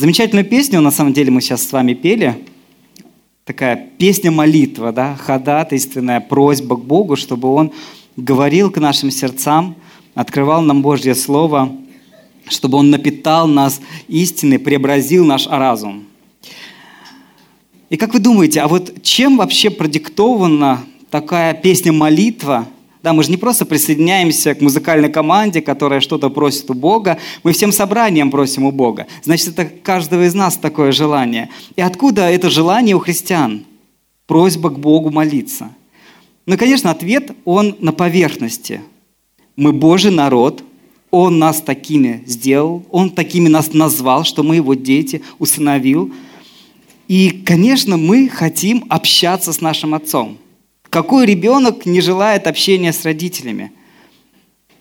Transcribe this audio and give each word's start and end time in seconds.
Замечательную 0.00 0.46
песню, 0.46 0.80
на 0.80 0.90
самом 0.90 1.12
деле, 1.12 1.30
мы 1.30 1.42
сейчас 1.42 1.62
с 1.62 1.72
вами 1.72 1.92
пели. 1.92 2.42
Такая 3.44 3.76
песня-молитва, 3.98 4.92
да, 4.92 5.14
ходатайственная 5.14 6.20
просьба 6.20 6.76
к 6.76 6.84
Богу, 6.86 7.16
чтобы 7.16 7.52
Он 7.52 7.70
говорил 8.16 8.70
к 8.70 8.78
нашим 8.78 9.10
сердцам, 9.10 9.76
открывал 10.14 10.62
нам 10.62 10.80
Божье 10.80 11.14
Слово, 11.14 11.76
чтобы 12.48 12.78
Он 12.78 12.88
напитал 12.88 13.46
нас 13.46 13.82
истиной, 14.08 14.58
преобразил 14.58 15.26
наш 15.26 15.46
разум. 15.46 16.06
И 17.90 17.98
как 17.98 18.14
вы 18.14 18.20
думаете, 18.20 18.62
а 18.62 18.68
вот 18.68 19.02
чем 19.02 19.36
вообще 19.36 19.68
продиктована 19.68 20.80
такая 21.10 21.52
песня-молитва– 21.52 22.66
да, 23.02 23.14
мы 23.14 23.22
же 23.22 23.30
не 23.30 23.38
просто 23.38 23.64
присоединяемся 23.64 24.54
к 24.54 24.60
музыкальной 24.60 25.10
команде, 25.10 25.62
которая 25.62 26.00
что-то 26.00 26.28
просит 26.28 26.70
у 26.70 26.74
Бога, 26.74 27.18
мы 27.42 27.52
всем 27.52 27.72
собранием 27.72 28.30
просим 28.30 28.64
у 28.64 28.72
Бога. 28.72 29.06
Значит, 29.22 29.48
это 29.48 29.64
каждого 29.64 30.26
из 30.26 30.34
нас 30.34 30.56
такое 30.56 30.92
желание. 30.92 31.48
И 31.76 31.80
откуда 31.80 32.28
это 32.28 32.50
желание 32.50 32.94
у 32.94 32.98
христиан? 32.98 33.64
Просьба 34.26 34.68
к 34.70 34.78
Богу 34.78 35.10
молиться. 35.10 35.70
Ну, 36.44 36.58
конечно, 36.58 36.90
ответ, 36.90 37.30
он 37.44 37.76
на 37.80 37.92
поверхности. 37.92 38.82
Мы 39.56 39.72
Божий 39.72 40.10
народ, 40.10 40.62
Он 41.10 41.38
нас 41.38 41.60
такими 41.60 42.22
сделал, 42.26 42.84
Он 42.90 43.10
такими 43.10 43.48
нас 43.48 43.72
назвал, 43.72 44.24
что 44.24 44.42
мы 44.42 44.56
Его 44.56 44.74
дети, 44.74 45.22
усыновил. 45.38 46.12
И, 47.08 47.30
конечно, 47.30 47.96
мы 47.96 48.28
хотим 48.28 48.84
общаться 48.88 49.52
с 49.52 49.60
нашим 49.60 49.94
Отцом– 49.94 50.38
какой 50.90 51.24
ребенок 51.24 51.86
не 51.86 52.00
желает 52.00 52.48
общения 52.48 52.92
с 52.92 53.04
родителями? 53.04 53.72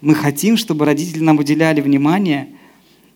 Мы 0.01 0.15
хотим, 0.15 0.57
чтобы 0.57 0.85
родители 0.85 1.19
нам 1.19 1.37
уделяли 1.37 1.81
внимание. 1.81 2.47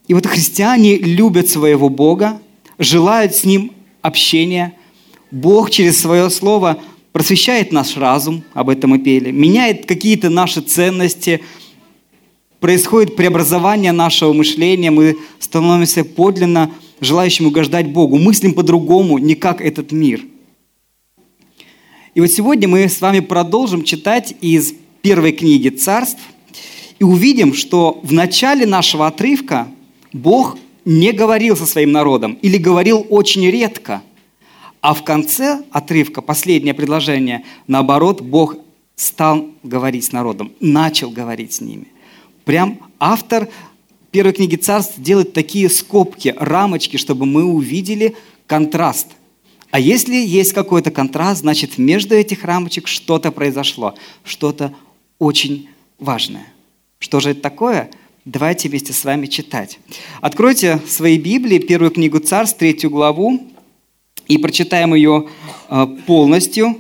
И 0.08 0.14
вот 0.14 0.28
христиане 0.28 0.98
любят 0.98 1.50
своего 1.50 1.90
Бога, 1.90 2.40
желают 2.78 3.36
с 3.36 3.46
Ним 3.46 3.72
общения. 4.02 4.74
Бог 5.32 5.72
через 5.72 6.00
свое 6.00 6.30
слово 6.30 6.80
просвещает 7.13 7.72
наш 7.72 7.98
разум, 7.98 8.44
об 8.54 8.70
этом 8.70 8.91
мы 8.91 9.00
пели, 9.00 9.32
меняет 9.32 9.85
какие-то 9.85 10.30
наши 10.30 10.62
ценности, 10.62 11.41
происходит 12.60 13.16
преобразование 13.16 13.91
нашего 13.91 14.34
мышления, 14.34 14.91
мы 14.91 15.18
становимся 15.40 16.04
подлинно 16.04 16.72
желающим 17.02 17.48
угождать 17.48 17.88
Богу, 17.88 18.18
мыслим 18.18 18.54
по-другому, 18.54 19.18
не 19.18 19.34
как 19.35 19.62
этот 19.62 19.91
мир– 19.91 20.22
и 22.14 22.22
вот 22.22 22.30
сегодня 22.30 22.68
мы 22.68 22.88
с 22.88 23.02
вами 23.02 23.22
продолжим 23.22 23.84
читать 23.84 24.36
из 24.40 24.76
первой 25.02 25.32
книги 25.32 25.70
царств 25.70 26.22
и 27.00 27.04
увидим, 27.04 27.56
что 27.56 28.00
в 28.04 28.14
начале 28.14 28.68
нашего 28.68 29.08
отрывка 29.08 29.68
Бог 30.12 30.58
не 30.86 31.12
говорил 31.12 31.58
со 31.58 31.66
своим 31.66 31.91
народом 31.91 32.38
или 32.44 32.58
говорил 32.58 33.06
очень 33.10 33.50
редко. 33.50 34.04
А 34.80 34.94
в 34.94 35.04
конце 35.04 35.64
отрывка, 35.72 36.22
последнее 36.22 36.76
предложение, 36.76 37.46
наоборот, 37.66 38.22
Бог 38.22 38.58
стал 38.96 39.48
говорить 39.64 40.04
с 40.04 40.12
народом, 40.12 40.52
начал 40.60 41.10
говорить 41.10 41.54
с 41.54 41.62
ними. 41.62 41.88
Прям 42.46 42.80
автор 43.00 43.50
первой 44.12 44.34
книги 44.34 44.56
царств 44.56 44.94
делает 44.98 45.34
такие 45.34 45.68
скобки, 45.68 46.36
рамочки, 46.38 46.98
чтобы 46.98 47.26
мы 47.26 47.44
увидели 47.44 48.16
контраст– 48.46 49.08
а 49.74 49.79
если 49.79 50.13
есть 50.13 50.54
какой-то 50.54 50.91
контраст, 50.91 51.41
значит 51.41 51.79
между 51.79 52.13
этих 52.13 52.43
рамочек 52.43 52.88
что-то 52.88 53.32
произошло, 53.32 53.96
что-то 54.24 54.71
очень 55.18 55.68
важное. 55.98 56.46
Что 56.99 57.20
же 57.20 57.32
это 57.32 57.41
такое? 57.41 57.90
Давайте 58.24 58.70
вместе 58.70 58.94
с 58.94 59.04
вами 59.04 59.26
читать. 59.26 59.79
Откройте 60.21 60.79
свои 60.88 61.18
Библии, 61.18 61.57
первую 61.57 61.90
книгу 61.90 62.20
Царств, 62.20 62.60
третью 62.60 62.91
главу, 62.91 63.41
и 64.28 64.38
прочитаем 64.38 64.94
ее 64.94 65.28
э, 65.69 65.88
полностью. 66.06 66.78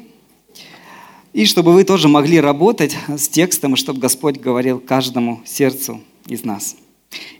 И 1.33 1.47
чтобы 1.47 1.73
вы 1.73 1.85
тоже 1.85 2.07
могли 2.09 2.39
работать 2.39 2.95
с 3.07 3.27
текстом, 3.27 3.73
и 3.73 3.77
чтобы 3.77 4.01
Господь 4.01 4.37
говорил 4.37 4.79
каждому 4.79 5.41
сердцу 5.45 5.99
из 6.27 6.43
нас. 6.43 6.75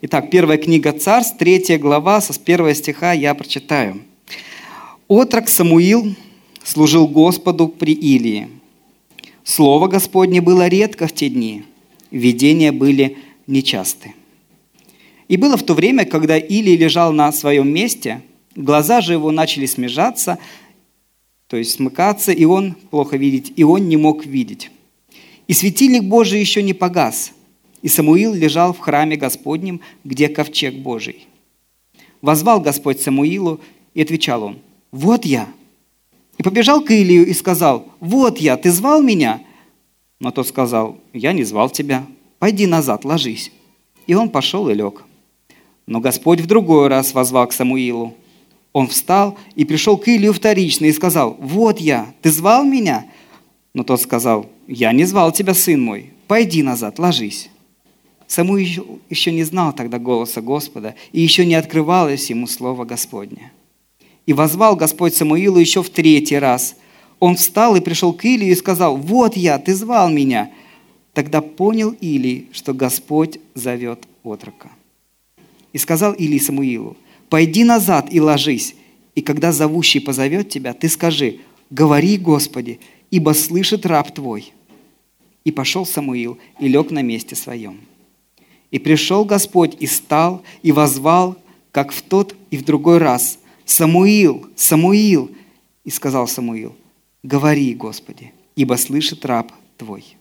Итак, 0.01 0.31
первая 0.31 0.57
книга 0.57 0.93
Царств, 0.93 1.37
третья 1.37 1.77
глава, 1.77 2.21
со 2.21 2.33
первого 2.39 2.73
стиха 2.73 3.13
я 3.13 3.35
прочитаю. 3.35 4.01
Отрок 5.07 5.49
Самуил 5.49 6.15
служил 6.63 7.07
Господу 7.07 7.67
при 7.67 7.93
Илии. 7.93 8.49
Слово 9.43 9.87
Господне 9.87 10.39
было 10.39 10.67
редко 10.67 11.07
в 11.07 11.13
те 11.13 11.27
дни, 11.27 11.63
видения 12.09 12.71
были 12.71 13.17
нечасты. 13.45 14.13
И 15.27 15.35
было 15.35 15.57
в 15.57 15.63
то 15.63 15.73
время, 15.73 16.05
когда 16.05 16.37
Илий 16.37 16.77
лежал 16.77 17.11
на 17.11 17.33
своем 17.33 17.67
месте, 17.73 18.21
глаза 18.55 19.01
же 19.01 19.13
его 19.13 19.31
начали 19.31 19.65
смежаться, 19.65 20.37
то 21.47 21.57
есть 21.57 21.71
смыкаться, 21.71 22.31
и 22.31 22.45
он 22.45 22.75
плохо 22.89 23.17
видеть, 23.17 23.51
и 23.57 23.63
он 23.63 23.89
не 23.89 23.97
мог 23.97 24.25
видеть. 24.25 24.71
И 25.47 25.53
светильник 25.53 26.03
Божий 26.03 26.39
еще 26.39 26.63
не 26.63 26.73
погас, 26.73 27.33
и 27.81 27.89
Самуил 27.89 28.33
лежал 28.33 28.71
в 28.71 28.79
храме 28.79 29.17
Господнем, 29.17 29.81
где 30.05 30.29
ковчег 30.29 30.75
Божий. 30.75 31.27
Возвал 32.21 32.61
Господь 32.61 33.01
Самуилу, 33.01 33.59
и 33.93 34.01
отвечал 34.01 34.43
он– 34.43 34.59
вот 34.93 35.25
я. 35.25 35.49
И 36.37 36.43
побежал 36.43 36.81
к 36.81 36.91
Илию 36.91 37.27
и 37.27 37.33
сказал, 37.33 37.87
вот 37.99 38.37
я, 38.37 38.55
ты 38.55 38.71
звал 38.71 39.01
меня? 39.01 39.41
Но 40.19 40.31
тот 40.31 40.47
сказал, 40.47 40.99
я 41.11 41.33
не 41.33 41.43
звал 41.43 41.69
тебя, 41.69 42.05
пойди 42.39 42.65
назад, 42.67 43.03
ложись. 43.03 43.51
И 44.07 44.13
он 44.13 44.29
пошел 44.29 44.69
и 44.69 44.73
лег. 44.73 45.03
Но 45.87 45.99
Господь 45.99 46.39
в 46.39 46.45
другой 46.45 46.87
раз 46.87 47.13
возвал 47.13 47.47
к 47.47 47.53
Самуилу. 47.53 48.13
Он 48.71 48.87
встал 48.87 49.37
и 49.55 49.65
пришел 49.65 49.97
к 49.97 50.07
Илию 50.07 50.31
вторично 50.31 50.85
и 50.85 50.93
сказал, 50.93 51.37
вот 51.39 51.79
я, 51.79 52.13
ты 52.21 52.31
звал 52.31 52.63
меня? 52.63 53.05
Но 53.73 53.83
тот 53.83 53.99
сказал, 53.99 54.47
я 54.67 54.91
не 54.91 55.05
звал 55.05 55.31
тебя, 55.31 55.53
сын 55.53 55.81
мой, 55.81 56.13
пойди 56.27 56.63
назад, 56.63 56.99
ложись. 56.99 57.49
Самуил 58.27 59.01
еще 59.09 59.31
не 59.31 59.43
знал 59.43 59.73
тогда 59.73 59.97
голоса 59.97 60.41
Господа, 60.41 60.95
и 61.11 61.21
еще 61.21 61.45
не 61.45 61.55
открывалось 61.55 62.29
ему 62.29 62.47
слово 62.47 62.85
Господне. 62.85 63.51
И 64.25 64.33
возвал 64.33 64.75
Господь 64.75 65.13
Самуилу 65.13 65.59
еще 65.59 65.83
в 65.83 65.89
третий 65.89 66.37
раз. 66.37 66.75
Он 67.19 67.35
встал 67.35 67.75
и 67.75 67.81
пришел 67.81 68.13
к 68.13 68.23
Илию 68.25 68.51
и 68.51 68.55
сказал, 68.55 68.97
«Вот 68.97 69.35
я, 69.35 69.57
ты 69.59 69.75
звал 69.75 70.09
меня». 70.09 70.51
Тогда 71.13 71.41
понял 71.41 71.95
Илий, 72.01 72.49
что 72.53 72.73
Господь 72.73 73.39
зовет 73.53 74.07
отрока. 74.23 74.71
И 75.73 75.77
сказал 75.77 76.13
Илий 76.13 76.39
Самуилу, 76.39 76.97
«Пойди 77.29 77.63
назад 77.63 78.07
и 78.11 78.19
ложись, 78.19 78.75
и 79.15 79.21
когда 79.21 79.51
зовущий 79.51 80.01
позовет 80.01 80.49
тебя, 80.49 80.73
ты 80.73 80.89
скажи, 80.89 81.39
говори, 81.69 82.17
Господи, 82.17 82.79
ибо 83.11 83.33
слышит 83.33 83.85
раб 83.85 84.11
твой». 84.13 84.53
И 85.43 85.51
пошел 85.51 85.85
Самуил 85.85 86.37
и 86.59 86.67
лег 86.67 86.89
на 86.89 87.01
месте 87.01 87.35
своем. 87.35 87.81
И 88.71 88.79
пришел 88.79 89.23
Господь 89.23 89.75
и 89.79 89.85
стал, 89.85 90.41
и 90.63 90.71
возвал, 90.71 91.37
как 91.71 91.91
в 91.91 92.01
тот 92.01 92.35
и 92.49 92.57
в 92.57 92.63
другой 92.63 92.97
раз– 92.97 93.37
Самуил, 93.65 94.47
Самуил. 94.55 95.31
И 95.83 95.89
сказал 95.89 96.27
Самуил, 96.27 96.75
говори, 97.23 97.73
Господи, 97.73 98.31
ибо 98.55 98.75
слышит 98.75 99.25
раб 99.25 99.51
твой. 99.77 100.15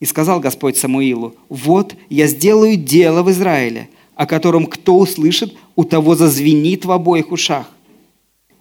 И 0.00 0.04
сказал 0.04 0.40
Господь 0.40 0.76
Самуилу, 0.76 1.34
вот 1.48 1.94
я 2.08 2.26
сделаю 2.26 2.76
дело 2.76 3.22
в 3.22 3.30
Израиле, 3.30 3.88
о 4.14 4.26
котором 4.26 4.66
кто 4.66 4.98
услышит, 4.98 5.54
у 5.76 5.84
того 5.84 6.14
зазвенит 6.14 6.84
в 6.84 6.92
обоих 6.92 7.32
ушах. 7.32 7.70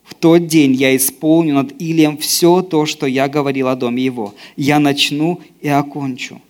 В 0.04 0.16
тот 0.16 0.48
день 0.48 0.74
я 0.74 0.96
исполню 0.96 1.56
над 1.56 1.82
Илием 1.82 2.18
все 2.18 2.62
то, 2.62 2.86
что 2.86 3.06
я 3.06 3.28
говорил 3.28 3.68
о 3.68 3.76
доме 3.76 4.04
его. 4.04 4.34
Я 4.56 4.80
начну 4.80 5.42
и 5.62 5.68
окончу. 5.68 6.42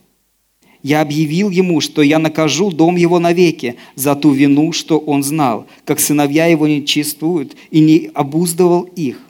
Я 0.82 1.00
объявил 1.00 1.50
ему, 1.50 1.80
что 1.80 2.02
я 2.02 2.18
накажу 2.18 2.70
дом 2.70 2.96
его 2.96 3.18
навеки 3.18 3.76
за 3.94 4.14
ту 4.14 4.30
вину, 4.30 4.72
что 4.72 4.98
он 4.98 5.22
знал, 5.22 5.66
как 5.84 5.98
сыновья 5.98 6.46
его 6.46 6.68
не 6.68 6.86
чествуют 6.86 7.56
и 7.70 7.80
не 7.80 8.10
обуздывал 8.14 8.82
их. 8.82 9.20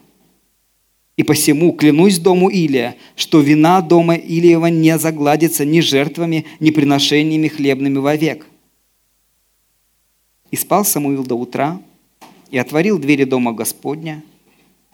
И 1.16 1.24
посему 1.24 1.72
клянусь 1.72 2.18
дому 2.18 2.48
Илия, 2.48 2.96
что 3.16 3.40
вина 3.40 3.80
дома 3.80 4.14
Илиева 4.14 4.66
не 4.66 4.98
загладится 4.98 5.64
ни 5.64 5.80
жертвами, 5.80 6.44
ни 6.60 6.70
приношениями 6.70 7.48
хлебными 7.48 7.98
вовек. 7.98 8.46
И 10.50 10.56
спал 10.56 10.84
Самуил 10.84 11.24
до 11.24 11.34
утра, 11.34 11.80
и 12.50 12.58
отворил 12.58 12.98
двери 12.98 13.24
дома 13.24 13.52
Господня, 13.52 14.22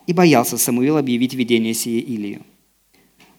и 0.07 0.13
боялся 0.13 0.57
Самуил 0.57 0.97
объявить 0.97 1.35
видение 1.35 1.75
сие 1.75 2.01
Илию. 2.01 2.41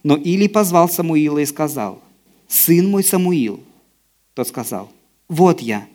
Но 0.03 0.15
Илий 0.15 0.47
позвал 0.47 0.87
Самуила 0.87 1.39
и 1.39 1.45
сказал, 1.45 2.01
сын 2.47 2.89
мой 2.89 3.03
Самуил. 3.03 3.59
Тот 4.33 4.47
сказал, 4.47 4.91
вот 5.27 5.61
я. 5.61 5.87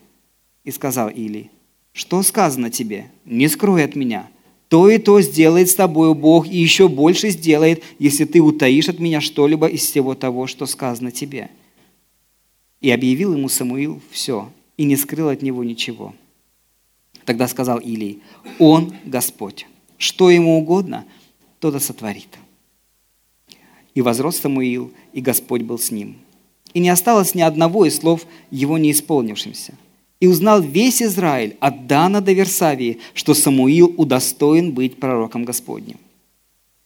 И 0.64 0.70
сказал 0.70 1.08
Или, 1.08 1.50
что 1.92 2.22
сказано 2.22 2.70
тебе? 2.70 3.10
Не 3.24 3.48
скрой 3.48 3.84
от 3.84 3.96
меня. 3.96 4.28
То 4.68 4.88
и 4.88 4.98
то 4.98 5.20
сделает 5.20 5.68
с 5.68 5.74
тобою 5.74 6.14
Бог, 6.14 6.46
и 6.46 6.56
еще 6.56 6.88
больше 6.88 7.30
сделает, 7.30 7.82
если 7.98 8.24
ты 8.24 8.40
утаишь 8.40 8.88
от 8.88 9.00
меня 9.00 9.20
что-либо 9.20 9.66
из 9.66 9.82
всего 9.82 10.14
того, 10.14 10.46
что 10.46 10.66
сказано 10.66 11.10
тебе. 11.10 11.50
И 12.80 12.90
объявил 12.90 13.34
ему 13.34 13.48
Самуил 13.48 14.00
все, 14.10 14.48
и 14.76 14.84
не 14.84 14.96
скрыл 14.96 15.28
от 15.28 15.42
него 15.42 15.64
ничего. 15.64 16.14
Тогда 17.24 17.48
сказал 17.48 17.78
Илий, 17.78 18.20
Он 18.60 18.94
Господь, 19.04 19.66
что 19.98 20.30
ему 20.30 20.56
угодно, 20.58 21.04
то 21.58 21.72
да 21.72 21.80
сотворит. 21.80 22.38
И 23.94 24.02
возрос 24.02 24.36
Самуил, 24.36 24.92
и 25.12 25.20
Господь 25.20 25.62
был 25.62 25.80
с 25.80 25.90
ним. 25.90 26.16
И 26.74 26.80
не 26.80 26.88
осталось 26.88 27.34
ни 27.34 27.40
одного 27.40 27.86
из 27.86 27.96
слов 27.98 28.26
его 28.50 28.78
не 28.78 28.92
исполнившимся. 28.92 29.74
И 30.20 30.26
узнал 30.26 30.60
весь 30.60 31.02
Израиль 31.02 31.56
от 31.60 31.86
Дана 31.86 32.20
до 32.20 32.32
Версавии, 32.32 32.98
что 33.14 33.34
Самуил 33.34 33.94
удостоен 33.96 34.72
быть 34.72 35.00
пророком 35.00 35.44
Господним. 35.44 35.98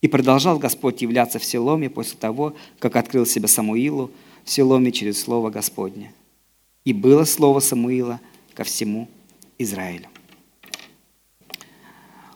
И 0.01 0.09
продолжал 0.09 0.59
Господь 0.59 1.03
являться 1.03 1.39
в 1.39 1.45
Селоме 1.45 1.91
после 1.91 2.19
того, 2.19 2.55
как 2.79 2.97
открыл 2.97 3.27
себя 3.27 3.49
Самуилу 3.49 4.11
в 4.45 4.51
Селоме 4.51 4.93
через 4.93 5.21
Слово 5.21 5.51
Господне. 5.51 6.13
И 6.85 6.93
было 6.93 7.25
Слово 7.25 7.61
Самуила 7.61 8.21
ко 8.55 8.65
всему 8.65 9.09
Израилю. 9.59 10.07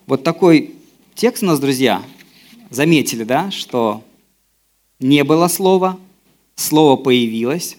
Вот 0.07 0.25
такой 0.25 0.75
текст 1.15 1.43
у 1.43 1.47
нас, 1.47 1.61
друзья, 1.61 2.03
заметили, 2.71 3.25
да, 3.25 3.51
что 3.51 4.03
не 5.01 5.23
было 5.23 5.49
слова, 5.49 5.99
слово 6.59 6.97
появилось. 6.97 7.77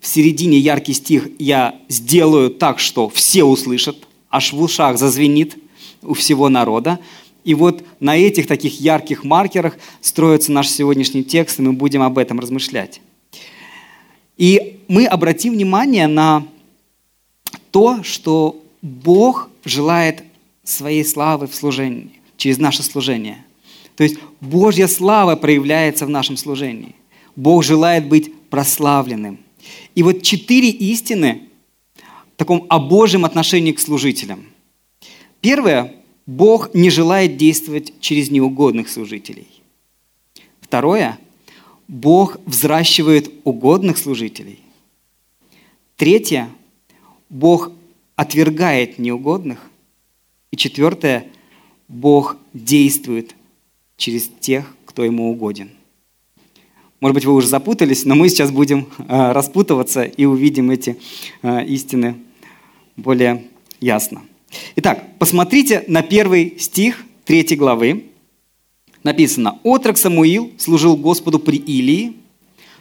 В 0.00 0.06
середине 0.06 0.58
яркий 0.58 0.92
стих 0.92 1.28
«Я 1.38 1.74
сделаю 1.88 2.50
так, 2.50 2.78
что 2.78 3.08
все 3.08 3.42
услышат», 3.44 3.96
аж 4.30 4.52
в 4.52 4.60
ушах 4.60 4.98
зазвенит 4.98 5.56
у 6.02 6.14
всего 6.14 6.48
народа. 6.48 7.00
И 7.44 7.54
вот 7.54 7.82
на 7.98 8.16
этих 8.16 8.46
таких 8.46 8.80
ярких 8.80 9.24
маркерах 9.24 9.76
строится 10.00 10.52
наш 10.52 10.68
сегодняшний 10.68 11.24
текст, 11.24 11.58
и 11.58 11.62
мы 11.62 11.72
будем 11.72 12.02
об 12.02 12.18
этом 12.18 12.38
размышлять. 12.38 13.00
И 14.36 14.78
мы 14.86 15.06
обратим 15.06 15.54
внимание 15.54 16.06
на 16.06 16.46
то, 17.70 18.02
что 18.04 18.62
Бог 18.82 19.48
желает 19.64 20.22
своей 20.62 21.04
славы 21.04 21.46
в 21.46 21.54
служении, 21.54 22.10
через 22.36 22.58
наше 22.58 22.82
служение. 22.82 23.44
То 23.96 24.04
есть 24.04 24.18
Божья 24.40 24.86
слава 24.86 25.34
проявляется 25.34 26.06
в 26.06 26.10
нашем 26.10 26.36
служении. 26.36 26.94
Бог 27.38 27.62
желает 27.62 28.08
быть 28.08 28.34
прославленным. 28.50 29.38
И 29.94 30.02
вот 30.02 30.22
четыре 30.22 30.70
истины 30.70 31.42
в 31.94 32.36
таком 32.36 32.66
о 32.68 32.80
Божьем 32.80 33.24
отношении 33.24 33.70
к 33.70 33.78
служителям. 33.78 34.46
Первое. 35.40 35.94
Бог 36.26 36.74
не 36.74 36.90
желает 36.90 37.36
действовать 37.36 37.92
через 38.00 38.32
неугодных 38.32 38.88
служителей. 38.88 39.46
Второе. 40.60 41.16
Бог 41.86 42.38
взращивает 42.44 43.30
угодных 43.44 43.98
служителей. 43.98 44.58
Третье. 45.96 46.50
Бог 47.30 47.70
отвергает 48.16 48.98
неугодных. 48.98 49.60
И 50.50 50.56
четвертое, 50.56 51.28
Бог 51.86 52.36
действует 52.52 53.36
через 53.96 54.28
тех, 54.40 54.74
кто 54.86 55.04
ему 55.04 55.30
угоден. 55.30 55.77
Может 57.00 57.14
быть, 57.14 57.24
вы 57.24 57.34
уже 57.34 57.46
запутались, 57.46 58.04
но 58.04 58.14
мы 58.14 58.28
сейчас 58.28 58.50
будем 58.50 58.88
э, 58.98 59.32
распутываться 59.32 60.02
и 60.02 60.24
увидим 60.24 60.70
эти 60.70 60.98
э, 61.42 61.64
истины 61.66 62.16
более 62.96 63.44
ясно. 63.80 64.22
Итак, 64.76 65.04
посмотрите 65.18 65.84
на 65.86 66.02
первый 66.02 66.58
стих 66.58 67.04
третьей 67.24 67.56
главы. 67.56 68.06
Написано, 69.04 69.60
«Отрок 69.62 69.96
Самуил 69.96 70.52
служил 70.58 70.96
Господу 70.96 71.38
при 71.38 71.56
Илии, 71.56 72.14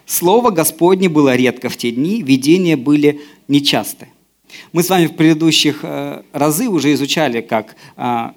Слово 0.08 0.52
Господне 0.52 1.10
было 1.10 1.36
редко 1.36 1.69
в 1.69 1.78
те 1.78 1.92
дни, 1.92 2.24
видения 2.24 2.75
были 2.75 3.22
нечасты». 3.48 4.08
Мы 4.72 4.81
с 4.81 4.90
вами 4.90 5.08
в 5.08 5.16
предыдущих 5.16 5.80
э, 5.84 6.24
разы 6.31 6.69
уже 6.69 6.94
изучали, 6.94 7.42
как 7.42 7.75
э, 7.98 8.31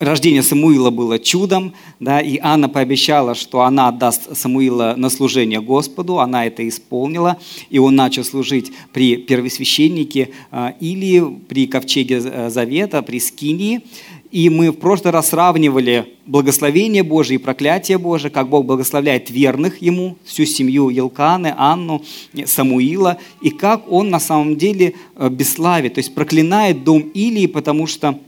рождение 0.00 0.42
Самуила 0.42 0.90
было 0.90 1.18
чудом, 1.18 1.74
да, 2.00 2.20
и 2.20 2.38
Анна 2.42 2.68
пообещала, 2.68 3.34
что 3.34 3.60
она 3.60 3.88
отдаст 3.88 4.36
Самуила 4.36 4.94
на 4.96 5.10
служение 5.10 5.60
Господу, 5.60 6.18
она 6.18 6.46
это 6.46 6.66
исполнила, 6.66 7.36
и 7.68 7.78
он 7.78 7.94
начал 7.94 8.24
служить 8.24 8.72
при 8.92 9.16
первосвященнике 9.16 10.30
э, 10.50 10.72
или 10.80 11.22
при 11.48 11.66
ковчеге 11.66 12.50
Завета, 12.50 13.02
при 13.02 13.20
Скинии. 13.20 13.82
И 14.30 14.48
мы 14.48 14.70
в 14.70 14.76
прошлый 14.76 15.12
раз 15.12 15.30
сравнивали 15.30 16.14
благословение 16.24 17.02
Божие 17.02 17.40
и 17.40 17.42
проклятие 17.42 17.98
Божие, 17.98 18.30
как 18.30 18.48
Бог 18.48 18.64
благословляет 18.64 19.28
верных 19.28 19.82
Ему, 19.82 20.16
всю 20.24 20.44
семью 20.44 20.88
Елканы, 20.88 21.52
Анну, 21.58 22.04
Самуила, 22.46 23.18
и 23.42 23.50
как 23.50 23.90
Он 23.90 24.08
на 24.08 24.20
самом 24.20 24.56
деле 24.56 24.94
э, 25.16 25.28
бесславит, 25.28 25.94
то 25.94 25.98
есть 25.98 26.14
проклинает 26.14 26.84
дом 26.84 27.00
Илии, 27.00 27.46
потому 27.46 27.86
что 27.86 28.18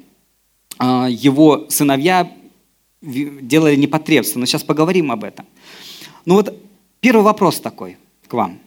его 0.81 1.67
сыновья 1.69 2.33
делали 3.01 3.77
непотребство. 3.77 4.39
Но 4.39 4.47
сейчас 4.47 4.63
поговорим 4.63 5.11
об 5.11 5.25
этом. 5.25 5.47
Ну 6.25 6.35
вот 6.35 6.57
первый 7.01 7.23
вопрос 7.23 7.61
такой 7.61 7.97
к 8.29 8.33
вам. 8.33 8.59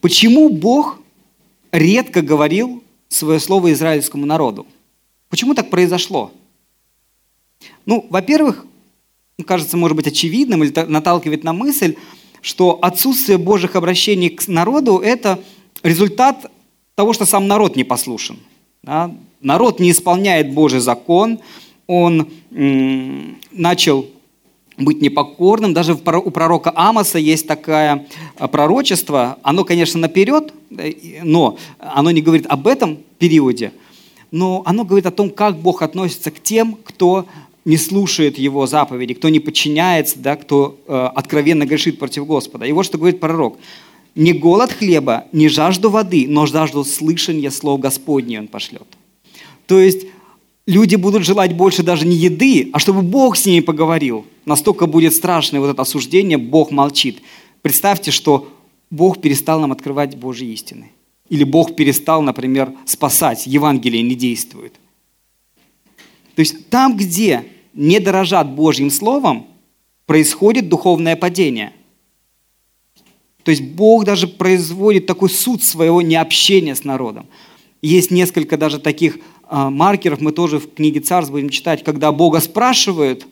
Почему 0.00 0.48
Бог 0.48 1.00
редко 1.72 2.22
говорил 2.22 2.82
свое 3.08 3.40
слово 3.40 3.72
израильскому 3.72 4.26
народу? 4.26 4.66
Почему 5.28 5.54
так 5.54 5.70
произошло? 5.70 6.32
Ну, 7.84 8.06
во-первых, 8.10 8.66
кажется, 9.44 9.76
может 9.76 9.96
быть, 9.96 10.06
очевидным 10.06 10.64
или 10.64 10.72
наталкивает 10.84 11.44
на 11.44 11.52
мысль, 11.52 11.96
что 12.40 12.78
отсутствие 12.82 13.38
Божьих 13.38 13.76
обращений 13.76 14.30
к 14.30 14.46
народу– 14.48 14.98
это 15.04 15.42
результат 15.82 16.50
того, 16.94 17.12
что 17.12 17.26
сам 17.26 17.46
народ 17.46 17.76
не 17.76 17.84
послушен. 17.84 18.38
Да? 18.82 19.14
Народ 19.40 19.80
не 19.80 19.90
исполняет 19.90 20.52
Божий 20.52 20.80
закон, 20.80 21.40
он 21.86 22.28
начал 23.52 24.06
быть 24.78 25.00
непокорным. 25.00 25.72
Даже 25.74 25.94
у 25.94 26.30
пророка 26.30 26.72
Амоса 26.74 27.18
есть 27.18 27.46
такое 27.46 28.06
а, 28.36 28.48
пророчество. 28.48 29.38
Оно, 29.42 29.64
конечно, 29.64 30.00
наперед, 30.00 30.52
но 31.22 31.58
оно 31.78 32.10
не 32.10 32.20
говорит 32.20 32.46
об 32.46 32.66
этом 32.66 32.98
периоде, 33.18 33.72
но 34.30 34.62
оно 34.66 34.84
говорит 34.84 35.06
о 35.06 35.10
том, 35.10 35.30
как 35.30 35.58
Бог 35.58 35.82
относится 35.82 36.30
к 36.30 36.42
тем, 36.42 36.76
кто 36.84 37.26
не 37.64 37.76
слушает 37.76 38.38
его 38.38 38.66
заповеди, 38.66 39.14
кто 39.14 39.28
не 39.28 39.40
подчиняется, 39.40 40.18
да, 40.18 40.36
кто 40.36 40.78
э, 40.86 41.10
откровенно 41.14 41.66
грешит 41.66 41.98
против 41.98 42.24
Господа. 42.26 42.64
И 42.64 42.72
вот 42.72 42.84
что 42.86 42.96
говорит 42.98 43.18
пророк. 43.18 43.58
«Не 44.14 44.32
голод 44.32 44.72
хлеба, 44.72 45.24
не 45.32 45.48
жажду 45.48 45.90
воды, 45.90 46.26
но 46.28 46.46
жажду 46.46 46.84
слышания 46.84 47.50
слов 47.50 47.80
Господней 47.80 48.38
он 48.38 48.46
пошлет». 48.46 48.86
То 49.66 49.78
есть 49.78 50.06
люди 50.66 50.96
будут 50.96 51.24
желать 51.24 51.54
больше 51.54 51.82
даже 51.82 52.06
не 52.06 52.16
еды, 52.16 52.70
а 52.72 52.78
чтобы 52.78 53.02
Бог 53.02 53.36
с 53.36 53.46
ними 53.46 53.60
поговорил. 53.60 54.24
Настолько 54.44 54.86
будет 54.86 55.14
страшное 55.14 55.60
вот 55.60 55.68
это 55.68 55.82
осуждение, 55.82 56.38
Бог 56.38 56.70
молчит. 56.70 57.22
Представьте, 57.62 58.10
что 58.10 58.52
Бог 58.90 59.20
перестал 59.20 59.60
нам 59.60 59.72
открывать 59.72 60.16
Божьи 60.16 60.52
истины. 60.52 60.92
Или 61.28 61.44
Бог 61.44 61.74
перестал, 61.74 62.22
например, 62.22 62.72
спасать, 62.84 63.46
Евангелие 63.46 64.02
не 64.02 64.14
действует. 64.14 64.74
То 66.36 66.40
есть 66.40 66.68
там, 66.68 66.96
где 66.96 67.44
не 67.74 67.98
дорожат 67.98 68.48
Божьим 68.48 68.90
Словом, 68.90 69.46
происходит 70.06 70.68
духовное 70.68 71.16
падение. 71.16 71.72
То 73.42 73.50
есть 73.50 73.62
Бог 73.62 74.04
даже 74.04 74.28
производит 74.28 75.06
такой 75.06 75.30
суд 75.30 75.62
своего 75.62 76.02
необщения 76.02 76.74
с 76.74 76.84
народом. 76.84 77.26
Есть 77.82 78.10
несколько 78.10 78.56
даже 78.56 78.78
таких 78.78 79.18
маркеров, 79.50 80.20
мы 80.20 80.32
тоже 80.32 80.58
в 80.58 80.74
книге 80.74 81.00
Царств 81.00 81.32
будем 81.32 81.50
читать, 81.50 81.84
когда 81.84 82.12
Бога 82.12 82.40
спрашивают 82.40 83.26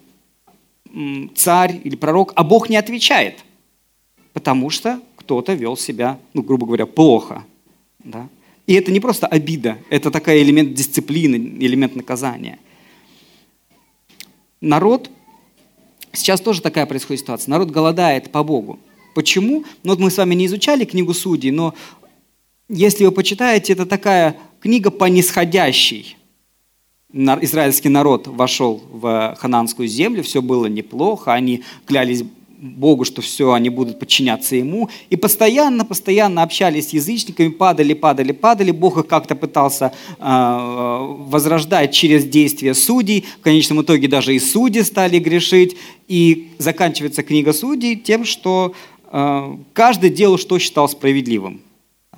царь 1.35 1.81
или 1.83 1.97
пророк, 1.97 2.33
а 2.37 2.45
Бог 2.45 2.69
не 2.69 2.77
отвечает, 2.77 3.45
потому 4.33 4.71
что 4.71 5.01
кто-то 5.17 5.55
вел 5.55 5.77
себя, 5.77 6.19
ну, 6.35 6.43
грубо 6.43 6.67
говоря, 6.67 6.87
плохо. 6.87 7.45
Да? 7.99 8.29
И 8.67 8.75
это 8.75 8.93
не 8.93 9.01
просто 9.01 9.27
обида, 9.27 9.79
это 9.91 10.11
такой 10.11 10.43
элемент 10.43 10.75
дисциплины, 10.75 11.37
элемент 11.37 11.97
наказания– 11.97 12.59
народ, 14.65 15.11
сейчас 16.13 16.41
тоже 16.41 16.61
такая 16.63 16.87
происходит 16.87 17.21
ситуация, 17.21 17.51
народ 17.51 17.71
голодает 17.71 18.33
по 18.33 18.43
Богу. 18.43 18.79
Почему? 19.15 19.65
Ну 19.85 19.91
вот 19.91 20.01
мы 20.01 20.11
с 20.11 20.17
вами 20.17 20.35
не 20.35 20.47
изучали 20.47 20.85
книгу 20.85 21.15
Судей, 21.15 21.53
но 21.53 21.75
если 22.69 23.05
вы 23.05 23.13
почитаете, 23.13 23.75
это 23.75 23.87
такая 23.87 24.37
книга 24.65 24.91
по 24.91 25.05
нисходящей. 25.05 26.17
Израильский 27.13 27.91
народ 27.91 28.27
вошел 28.27 28.83
в 28.91 29.37
хананскую 29.39 29.87
землю, 29.87 30.23
все 30.23 30.41
было 30.41 30.65
неплохо, 30.65 31.35
они 31.35 31.63
клялись 31.85 32.25
Богу, 32.49 33.05
что 33.05 33.21
все, 33.21 33.53
они 33.53 33.69
будут 33.69 33.99
подчиняться 33.99 34.57
Ему. 34.57 34.89
И 35.11 35.17
постоянно, 35.17 35.85
постоянно 35.85 36.43
общались 36.43 36.89
с 36.89 36.93
язычниками, 36.95 37.49
падали, 37.49 37.93
падали, 37.93 38.33
падали. 38.33 38.71
Бог 38.71 38.97
их 38.97 39.07
как-то 39.07 39.37
пытался 39.37 39.93
э, 40.19 41.15
возрождать 41.29 41.93
через 41.93 42.25
действия 42.25 42.73
судей. 42.73 43.27
В 43.41 43.43
конечном 43.43 43.83
итоге 43.83 44.09
даже 44.09 44.35
и 44.35 44.39
судьи 44.39 44.81
стали 44.83 45.19
грешить. 45.19 45.77
И 46.09 46.53
заканчивается 46.57 47.23
книга 47.23 47.53
судей 47.53 47.97
тем, 47.97 48.25
что 48.25 48.73
каждый 49.75 50.09
делал, 50.09 50.39
что 50.39 50.59
считал 50.59 50.89
справедливым. 50.89 51.61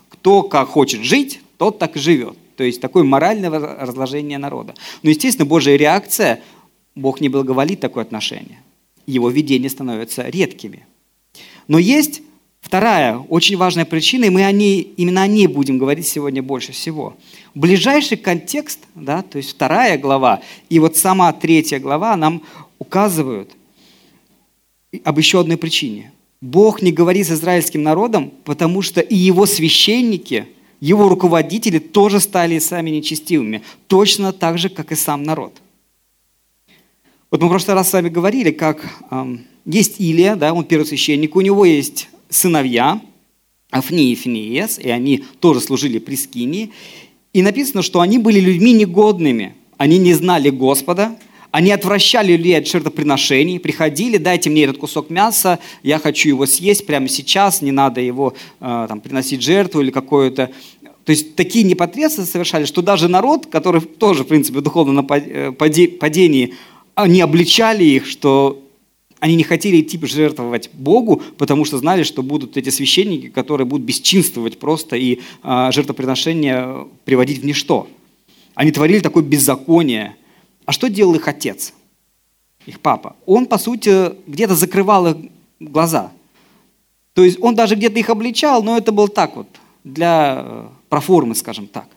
Кто 0.09 0.45
как 0.45 0.69
хочет 0.69 1.03
жить, 1.03 1.41
тот 1.59 1.79
так 1.79 1.97
и 1.97 1.99
живет. 1.99 2.37
То 2.57 2.65
есть 2.65 2.81
такое 2.81 3.05
моральное 3.05 3.51
разложение 3.51 4.39
народа. 4.39 4.75
Но, 5.03 5.11
естественно, 5.11 5.47
Божья 5.47 5.77
реакция, 5.77 6.41
Бог 6.95 7.21
не 7.21 7.29
благоволит 7.29 7.81
такое 7.81 8.05
отношение. 8.05 8.61
Его 9.07 9.29
видения 9.29 9.69
становятся 9.69 10.29
редкими. 10.29 10.87
Но 11.69 11.79
есть 11.79 12.23
вторая 12.61 13.19
очень 13.19 13.57
важная 13.57 13.85
причина, 13.85 14.25
и 14.25 14.31
мы 14.31 14.45
о 14.45 14.53
ней, 14.53 14.93
именно 14.97 15.23
о 15.23 15.27
ней 15.27 15.47
будем 15.47 15.79
говорить 15.79 16.07
сегодня 16.07 16.43
больше 16.43 16.73
всего. 16.73 17.17
Ближайший 17.55 18.17
контекст, 18.17 18.81
да, 18.95 19.23
то 19.23 19.39
есть 19.39 19.51
вторая 19.51 19.99
глава 19.99 20.41
и 20.69 20.79
вот 20.79 20.97
сама 20.97 21.33
третья 21.33 21.79
глава 21.79 22.17
нам 22.17 22.43
указывают 22.79 23.53
об 25.05 25.19
еще 25.19 25.41
одной 25.41 25.57
причине. 25.57 26.13
Бог 26.41 26.83
не 26.83 26.93
говорит 26.93 27.27
с 27.27 27.31
израильским 27.31 27.83
народом, 27.83 28.33
потому 28.45 28.83
что 28.83 29.01
и 29.01 29.15
его 29.15 29.47
священники, 29.47 30.47
его 30.81 31.09
руководители 31.09 31.79
тоже 31.79 32.21
стали 32.21 32.59
сами 32.59 32.91
нечестивыми, 32.91 33.63
точно 33.87 34.33
так 34.33 34.59
же, 34.59 34.69
как 34.69 34.93
и 34.93 34.95
сам 34.95 35.23
народ. 35.23 35.55
Вот 37.31 37.41
мы 37.41 37.49
в 37.49 37.51
прошлый 37.51 37.75
раз 37.75 37.91
с 37.91 37.93
вами 37.93 38.09
говорили, 38.09 38.51
как 38.51 38.85
эм, 39.11 39.45
есть 39.65 40.01
Илия, 40.01 40.37
да, 40.37 40.53
он 40.53 40.65
первосвященник, 40.65 41.35
у 41.35 41.41
него 41.41 41.65
есть 41.65 42.09
сыновья, 42.29 43.01
Афни 43.71 44.13
и 44.13 44.15
Финиес, 44.15 44.79
и 44.79 44.91
они 44.91 45.25
тоже 45.41 45.61
служили 45.61 45.99
при 45.99 46.15
Скинии. 46.15 46.73
И 47.33 47.43
написано, 47.43 47.83
что 47.83 48.01
они 48.01 48.19
были 48.19 48.41
людьми 48.41 48.73
негодными, 48.73 49.55
они 49.77 49.99
не 49.99 50.15
знали 50.15 50.51
Господа, 50.51 51.19
они 51.57 51.71
отвращали 51.71 52.37
людей 52.37 52.59
от 52.59 52.69
жертвоприношений, 52.69 53.59
приходили, 53.59 54.19
дайте 54.19 54.51
мне 54.51 54.65
этот 54.65 54.77
кусок 54.77 55.09
мяса, 55.09 55.59
я 55.83 55.99
хочу 55.99 56.29
его 56.29 56.45
съесть 56.45 56.85
прямо 56.85 57.09
сейчас, 57.09 57.63
не 57.63 57.73
надо 57.73 58.03
его 58.03 58.35
э, 58.61 58.87
там, 58.87 59.01
приносить 59.01 59.41
жертву 59.41 59.81
или 59.81 59.91
какое-то... 59.91 60.51
То 61.07 61.13
есть 61.13 61.35
такие 61.35 61.65
непотребства 61.65 62.25
совершали, 62.25 62.67
что 62.67 62.83
даже 62.83 63.09
народ, 63.09 63.47
который 63.47 63.81
тоже, 63.81 64.25
в 64.25 64.27
принципе, 64.27 64.61
духовно 64.61 65.01
на 65.01 65.07
э, 65.17 65.51
падении, 65.53 66.53
они 66.95 67.23
обличали 67.23 67.85
их, 67.85 68.05
что 68.05 68.63
они 69.19 69.35
не 69.35 69.45
хотели 69.45 69.81
идти 69.81 69.99
жертвовать 70.03 70.69
Богу, 70.75 71.23
потому 71.39 71.65
что 71.65 71.79
знали, 71.79 72.03
что 72.03 72.23
будут 72.23 72.59
эти 72.59 72.69
священники, 72.69 73.29
которые 73.29 73.67
будут 73.67 73.87
бесчинствовать 73.87 74.59
просто 74.59 74.97
и 74.97 75.21
э, 75.43 75.69
жертвоприношения 75.73 76.85
приводить 77.07 77.39
в 77.39 77.47
ничто. 77.47 77.89
Они 78.55 78.73
творили 78.73 78.99
такое 78.99 79.23
беззаконие– 79.23 80.17
а 80.67 80.73
что 80.73 80.89
делал 80.89 81.15
их 81.15 81.27
отец, 81.29 81.73
их 82.67 82.81
папа? 82.81 83.17
Он, 83.25 83.47
по 83.47 83.57
сути, 83.57 84.13
где-то 84.27 84.55
закрывал 84.55 85.07
их 85.07 85.17
глаза. 85.61 86.13
То 87.15 87.25
есть 87.25 87.39
он 87.41 87.55
даже 87.55 87.77
где-то 87.77 87.99
их 87.99 88.11
обличал, 88.11 88.63
но 88.63 88.77
это 88.77 88.93
было 88.93 89.09
так 89.09 89.37
вот, 89.37 89.47
для 89.85 90.43
э, 90.45 90.69
проформы, 90.91 91.35
скажем 91.35 91.67
так. 91.69 91.89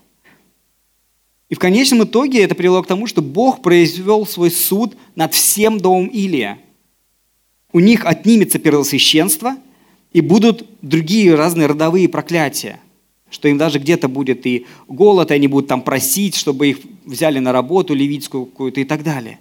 И 1.49 1.55
в 1.55 1.59
конечном 1.59 2.03
итоге 2.03 2.43
это 2.43 2.55
привело 2.55 2.81
к 2.83 2.87
тому, 2.87 3.07
что 3.07 3.21
Бог 3.21 3.61
произвел 3.61 4.25
свой 4.25 4.51
суд 4.51 4.95
над 5.15 5.33
всем 5.33 5.79
домом 5.79 6.07
Илия. 6.07 6.59
У 7.73 7.79
них 7.79 8.05
отнимется 8.05 8.59
первосвященство, 8.59 9.57
и 10.13 10.21
будут 10.21 10.65
другие 10.81 11.35
разные 11.35 11.67
родовые 11.67 12.07
проклятия– 12.07 12.79
что 13.29 13.47
им 13.47 13.57
даже 13.57 13.79
где-то 13.79 14.07
будет 14.07 14.45
и 14.45 14.65
голод, 14.87 15.31
и 15.31 15.33
они 15.33 15.47
будут 15.47 15.67
там 15.67 15.81
просить, 15.81 16.35
чтобы 16.35 16.69
их 16.69 16.79
взяли 17.05 17.39
на 17.39 17.51
работу 17.51 17.93
левитскую 17.93 18.45
какую-то 18.45 18.81
и 18.81 18.85
так 18.85 19.03
далее. 19.03 19.39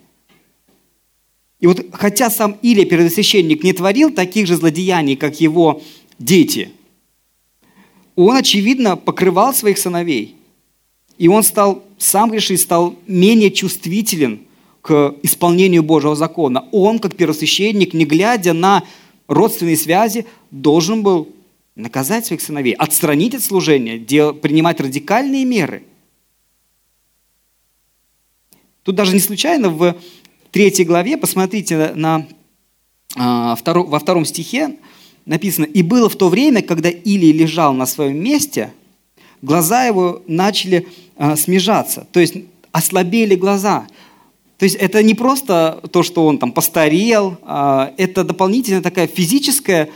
И 1.60 1.66
вот 1.66 1.86
хотя 1.92 2.30
сам 2.30 2.56
Илия, 2.62 2.84
первосвященник, 2.84 3.64
не 3.64 3.72
творил 3.72 4.10
таких 4.10 4.46
же 4.46 4.56
злодеяний, 4.56 5.16
как 5.16 5.40
его 5.40 5.82
дети, 6.18 6.70
он, 8.14 8.36
очевидно, 8.36 8.96
покрывал 8.96 9.54
своих 9.54 9.78
сыновей. 9.78 10.36
И 11.18 11.28
он 11.28 11.42
стал, 11.42 11.84
сам 11.98 12.30
грешить, 12.30 12.60
стал 12.60 12.96
менее 13.06 13.50
чувствителен 13.50 14.40
к 14.82 15.14
исполнению 15.22 15.82
Божьего 15.82 16.16
закона. 16.16 16.68
Он, 16.72 16.98
как 16.98 17.16
первосвященник, 17.16 17.94
не 17.94 18.04
глядя 18.04 18.52
на 18.52 18.84
родственные 19.26 19.76
связи, 19.76 20.26
должен 20.50 21.02
был 21.02 21.28
наказать 21.78 22.26
своих 22.26 22.42
сыновей, 22.42 22.74
отстранить 22.74 23.34
от 23.34 23.42
служения, 23.42 23.98
дел, 23.98 24.34
принимать 24.34 24.80
радикальные 24.80 25.44
меры. 25.44 25.84
Тут 28.82 28.96
даже 28.96 29.12
не 29.12 29.20
случайно 29.20 29.70
в 29.70 29.96
третьей 30.50 30.84
главе, 30.84 31.16
посмотрите 31.16 31.92
на, 31.94 32.26
а, 33.16 33.56
во 33.64 33.98
втором 33.98 34.24
стихе, 34.24 34.76
написано, 35.24 35.66
«И 35.66 35.82
было 35.82 36.08
в 36.08 36.16
то 36.16 36.28
время, 36.28 36.62
когда 36.62 36.88
Илий 36.88 37.32
лежал 37.32 37.72
на 37.74 37.86
своем 37.86 38.18
месте, 38.18 38.72
глаза 39.40 39.84
его 39.84 40.22
начали 40.26 40.88
а, 41.16 41.36
смежаться, 41.36 42.08
то 42.10 42.18
есть 42.18 42.34
ослабели 42.72 43.36
глаза». 43.36 43.86
То 44.58 44.64
есть 44.64 44.74
это 44.74 45.04
не 45.04 45.14
просто 45.14 45.80
то, 45.92 46.02
что 46.02 46.26
он 46.26 46.38
там 46.38 46.50
постарел, 46.50 47.38
а, 47.42 47.94
это 47.96 48.24
дополнительная 48.24 48.82
такая 48.82 49.06
физическая 49.06 49.88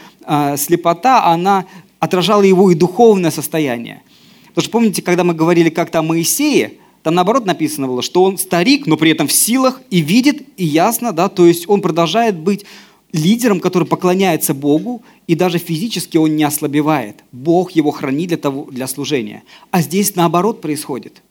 слепота, 0.57 1.27
она 1.27 1.67
отражала 1.99 2.43
его 2.43 2.71
и 2.71 2.75
духовное 2.75 3.31
состояние. 3.31 4.03
Потому 4.49 4.63
что 4.63 4.71
помните, 4.71 5.03
когда 5.03 5.25
мы 5.25 5.35
говорили 5.35 5.71
как-то 5.71 6.01
о 6.01 6.03
Моисее, 6.03 6.75
там 7.03 7.15
наоборот 7.15 7.47
написано 7.47 7.87
было, 7.87 8.03
что 8.03 8.23
он 8.23 8.39
старик, 8.39 8.87
но 8.87 8.97
при 8.97 9.11
этом 9.11 9.27
в 9.27 9.33
силах 9.33 9.81
и 9.91 10.01
видит, 10.01 10.43
и 10.57 10.65
ясно, 10.65 11.13
да, 11.13 11.29
то 11.29 11.47
есть 11.47 11.69
он 11.69 11.81
продолжает 11.81 12.37
быть 12.37 12.65
лидером, 13.13 13.61
который 13.61 13.87
поклоняется 13.87 14.55
Богу, 14.55 15.03
и 15.27 15.35
даже 15.35 15.59
физически 15.59 16.17
он 16.17 16.37
не 16.37 16.45
ослабевает. 16.45 17.25
Бог 17.31 17.73
его 17.73 17.91
хранит 17.91 18.29
для, 18.29 18.37
того, 18.37 18.65
для 18.71 18.87
служения. 18.87 19.43
А 19.71 19.83
здесь 19.83 20.17
наоборот 20.17 20.61
происходит. 20.61 21.23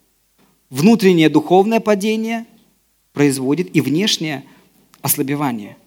Внутреннее 0.70 1.30
духовное 1.30 1.80
падение 1.80 2.46
производит 3.14 3.76
и 3.76 3.82
внешнее 3.82 4.44
ослабевание. 5.02 5.78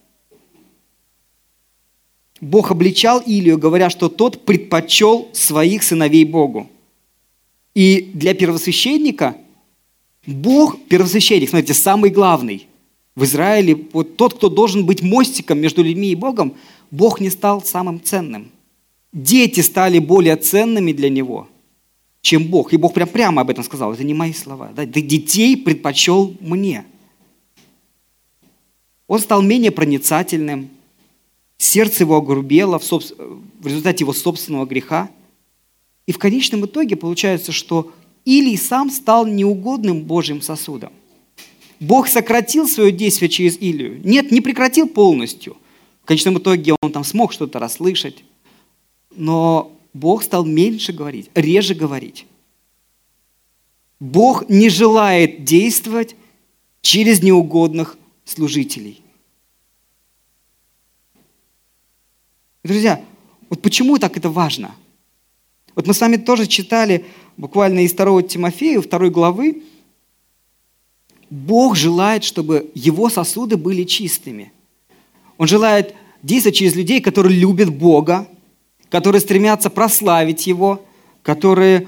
Бог 2.40 2.70
обличал 2.70 3.20
Илию, 3.20 3.58
говоря, 3.58 3.90
что 3.90 4.08
тот 4.08 4.44
предпочел 4.44 5.28
своих 5.32 5.82
сыновей 5.82 6.24
Богу. 6.24 6.68
И 7.74 8.10
для 8.14 8.34
первосвященника 8.34 9.36
Бог, 10.26 10.78
первосвященник, 10.88 11.50
смотрите, 11.50 11.74
самый 11.74 12.10
главный 12.10 12.66
в 13.14 13.24
Израиле, 13.24 13.76
вот 13.92 14.16
тот, 14.16 14.34
кто 14.34 14.48
должен 14.48 14.86
быть 14.86 15.02
мостиком 15.02 15.60
между 15.60 15.82
людьми 15.82 16.10
и 16.10 16.14
Богом, 16.14 16.54
Бог 16.90 17.20
не 17.20 17.30
стал 17.30 17.62
самым 17.62 18.02
ценным. 18.02 18.50
Дети 19.12 19.60
стали 19.60 19.98
более 19.98 20.36
ценными 20.36 20.92
для 20.92 21.08
него, 21.08 21.48
чем 22.20 22.44
Бог. 22.44 22.72
И 22.72 22.76
Бог 22.76 22.94
прям 22.94 23.08
прямо 23.08 23.42
об 23.42 23.50
этом 23.50 23.62
сказал. 23.62 23.92
Это 23.92 24.02
не 24.02 24.14
мои 24.14 24.32
слова. 24.32 24.72
Да? 24.74 24.84
Ты 24.86 25.02
детей 25.02 25.56
предпочел 25.56 26.34
мне. 26.40 26.84
Он 29.06 29.20
стал 29.20 29.42
менее 29.42 29.70
проницательным, 29.70 30.70
сердце 31.64 32.04
его 32.04 32.16
огрубело 32.16 32.78
в, 32.78 32.84
собс... 32.84 33.12
в 33.60 33.66
результате 33.66 34.04
его 34.04 34.12
собственного 34.12 34.66
греха. 34.66 35.10
И 36.06 36.12
в 36.12 36.18
конечном 36.18 36.66
итоге 36.66 36.96
получается, 36.96 37.52
что 37.52 37.92
Илий 38.24 38.56
сам 38.56 38.90
стал 38.90 39.26
неугодным 39.26 40.02
Божьим 40.02 40.42
сосудом. 40.42 40.92
Бог 41.80 42.08
сократил 42.08 42.68
свое 42.68 42.92
действие 42.92 43.28
через 43.28 43.58
Илию. 43.58 44.00
Нет, 44.04 44.30
не 44.30 44.40
прекратил 44.40 44.88
полностью. 44.88 45.56
В 46.02 46.06
конечном 46.06 46.38
итоге 46.38 46.74
он 46.80 46.92
там 46.92 47.04
смог 47.04 47.32
что-то 47.32 47.58
расслышать. 47.58 48.24
Но 49.14 49.72
Бог 49.92 50.22
стал 50.22 50.44
меньше 50.44 50.92
говорить, 50.92 51.30
реже 51.34 51.74
говорить. 51.74 52.26
Бог 54.00 54.48
не 54.48 54.68
желает 54.68 55.44
действовать 55.44 56.16
через 56.82 57.22
неугодных 57.22 57.96
служителей. 58.24 59.03
Друзья, 62.64 63.04
вот 63.50 63.60
почему 63.60 63.98
так 63.98 64.16
это 64.16 64.30
важно? 64.30 64.74
Вот 65.74 65.86
мы 65.86 65.92
с 65.92 66.00
вами 66.00 66.16
тоже 66.16 66.46
читали 66.46 67.04
буквально 67.36 67.84
из 67.84 67.92
2 67.92 68.22
Тимофея, 68.22 68.80
2 68.80 69.10
главы. 69.10 69.62
Бог 71.28 71.76
желает, 71.76 72.24
чтобы 72.24 72.70
его 72.74 73.10
сосуды 73.10 73.58
были 73.58 73.84
чистыми. 73.84 74.50
Он 75.36 75.46
желает 75.46 75.94
действовать 76.22 76.56
через 76.56 76.74
людей, 76.74 77.02
которые 77.02 77.38
любят 77.38 77.68
Бога, 77.68 78.26
которые 78.88 79.20
стремятся 79.20 79.68
прославить 79.68 80.46
Его, 80.46 80.82
которые 81.22 81.86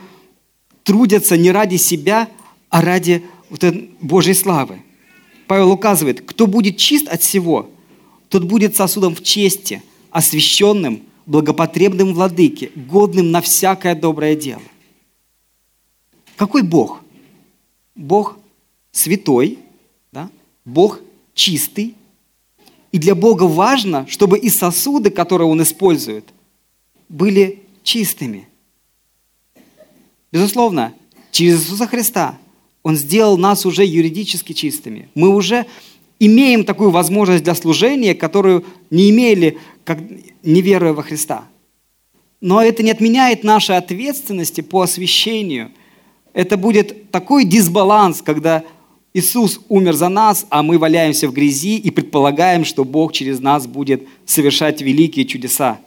трудятся 0.82 1.38
не 1.38 1.52
ради 1.52 1.76
себя, 1.76 2.28
а 2.68 2.82
ради 2.82 3.24
вот 3.48 3.64
Божьей 4.02 4.34
славы. 4.34 4.82
Павел 5.46 5.70
указывает, 5.70 6.20
кто 6.20 6.46
будет 6.46 6.76
чист 6.76 7.08
от 7.08 7.22
всего, 7.22 7.70
тот 8.28 8.44
будет 8.44 8.76
сосудом 8.76 9.14
в 9.14 9.22
чести– 9.22 9.82
освященным, 10.16 11.02
благопотребным 11.26 12.14
владыке, 12.14 12.70
годным 12.74 13.30
на 13.32 13.42
всякое 13.42 13.94
доброе 13.94 14.34
дело. 14.34 14.62
Какой 16.36 16.62
Бог? 16.62 17.02
Бог 17.94 18.38
святой, 18.92 19.58
да? 20.12 20.30
Бог 20.64 21.00
чистый. 21.34 21.94
И 22.92 22.98
для 22.98 23.14
Бога 23.14 23.42
важно, 23.42 24.06
чтобы 24.08 24.38
и 24.38 24.48
сосуды, 24.48 25.10
которые 25.10 25.48
Он 25.48 25.62
использует, 25.62 26.24
были 27.10 27.62
чистыми. 27.82 28.48
Безусловно, 30.32 30.94
через 31.30 31.62
Иисуса 31.62 31.86
Христа 31.86 32.38
Он 32.82 32.96
сделал 32.96 33.36
нас 33.36 33.66
уже 33.66 33.84
юридически 33.84 34.54
чистыми. 34.54 35.10
Мы 35.14 35.28
уже 35.28 35.66
имеем 36.18 36.64
такую 36.64 36.90
возможность 36.90 37.44
для 37.44 37.54
служения, 37.54 38.14
которую 38.14 38.64
не 38.90 39.10
имели, 39.10 39.58
как 39.84 39.98
не 40.42 40.62
веруя 40.62 40.92
во 40.92 41.02
Христа. 41.02 41.44
Но 42.40 42.62
это 42.62 42.82
не 42.82 42.90
отменяет 42.90 43.44
нашей 43.44 43.76
ответственности 43.76 44.60
по 44.60 44.82
освящению. 44.82 45.72
Это 46.32 46.56
будет 46.56 47.10
такой 47.10 47.44
дисбаланс, 47.44 48.22
когда 48.22 48.62
Иисус 49.14 49.60
умер 49.68 49.94
за 49.94 50.10
нас, 50.10 50.46
а 50.50 50.62
мы 50.62 50.78
валяемся 50.78 51.28
в 51.28 51.32
грязи 51.32 51.78
и 51.78 51.90
предполагаем, 51.90 52.66
что 52.66 52.84
Бог 52.84 53.12
через 53.12 53.40
нас 53.40 53.66
будет 53.66 54.06
совершать 54.26 54.82
великие 54.82 55.24
чудеса. 55.24 55.80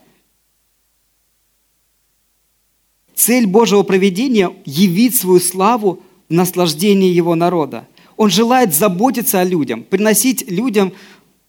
Цель 3.13 3.45
Божьего 3.45 3.83
проведения– 3.83 4.51
явить 4.65 5.15
свою 5.15 5.39
славу 5.39 6.01
в 6.27 6.33
наслаждении 6.33 7.11
Его 7.11 7.35
народа. 7.35 7.87
Он 8.19 8.29
желает 8.29 8.75
заботиться 8.75 9.39
о 9.39 9.45
людям, 9.45 9.81
приносить 9.81 10.51
людям 10.51 10.91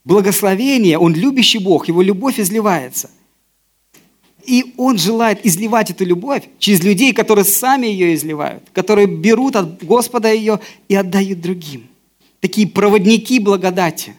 благословение. 0.05 0.99
Он 0.99 1.13
любящий 1.13 1.59
Бог, 1.59 1.89
Его 1.89 2.01
любовь 2.01 2.39
изливается. 2.39 3.11
И 4.45 4.73
Он 4.77 4.97
желает 4.97 5.45
изливать 5.45 5.91
эту 5.91 6.05
любовь 6.05 6.45
через 6.61 6.85
людей, 6.85 7.13
которые 7.13 7.45
сами 7.45 7.89
ее 7.89 8.15
изливают, 8.15 8.71
которые 8.73 9.09
берут 9.09 9.57
от 9.57 9.83
Господа 9.83 10.33
ее 10.33 10.61
и 10.87 10.95
отдают 10.95 11.41
другим. 11.41 11.89
Такие 12.39 12.69
проводники 12.69 13.41
благодати. 13.41 14.15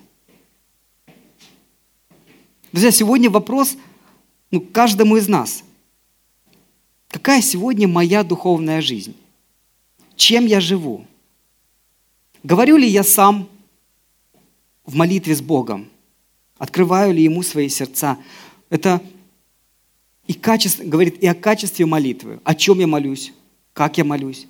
Друзья, 2.74 2.92
сегодня 2.92 3.30
вопрос 3.30 3.78
ну, 4.52 4.60
каждому 4.60 5.16
из 5.16 5.30
нас. 5.30 5.64
Какая 7.08 7.42
сегодня 7.42 7.88
моя 7.88 8.26
духовная 8.26 8.82
жизнь? 8.82 9.16
Чем 10.18 10.46
я 10.46 10.60
живу? 10.60 11.06
Говорю 12.44 12.78
ли 12.78 12.88
я 12.88 13.04
сам 13.04 13.48
в 14.86 14.96
молитве 14.96 15.36
с 15.36 15.42
Богом? 15.42 15.90
Открываю 16.58 17.14
ли 17.14 17.24
Ему 17.24 17.44
свои 17.44 17.70
сердца? 17.70 18.18
Это 18.70 19.02
и 20.28 20.34
качество, 20.34 20.84
говорит 20.84 21.22
и 21.22 21.28
о 21.28 21.36
качестве 21.36 21.86
молитвы. 21.86 22.40
О 22.44 22.56
чем 22.56 22.80
я 22.80 22.88
молюсь? 22.88 23.34
Как 23.74 23.98
я 23.98 24.06
молюсь? 24.06 24.48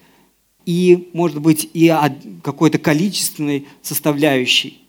И, 0.66 1.10
может 1.14 1.42
быть, 1.42 1.70
и 1.74 1.88
о 1.88 2.16
какой-то 2.44 2.78
количественной 2.78 3.68
составляющей. 3.82 4.82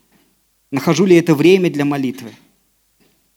Нахожу 0.71 1.05
ли 1.05 1.15
это 1.15 1.35
время 1.35 1.69
для 1.69 1.83
молитвы? 1.83 2.31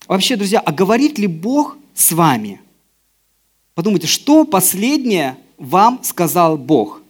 Вообще, 0.07 0.37
друзья, 0.37 0.61
а 0.61 0.73
говорит 0.73 1.19
ли 1.19 1.27
Бог 1.27 1.77
с 1.95 2.13
вами? 2.13 2.61
Подумайте, 3.75 4.07
что 4.07 4.45
последнее 4.45 5.37
вам 5.59 6.03
сказал 6.05 6.57
Бог? 6.57 7.03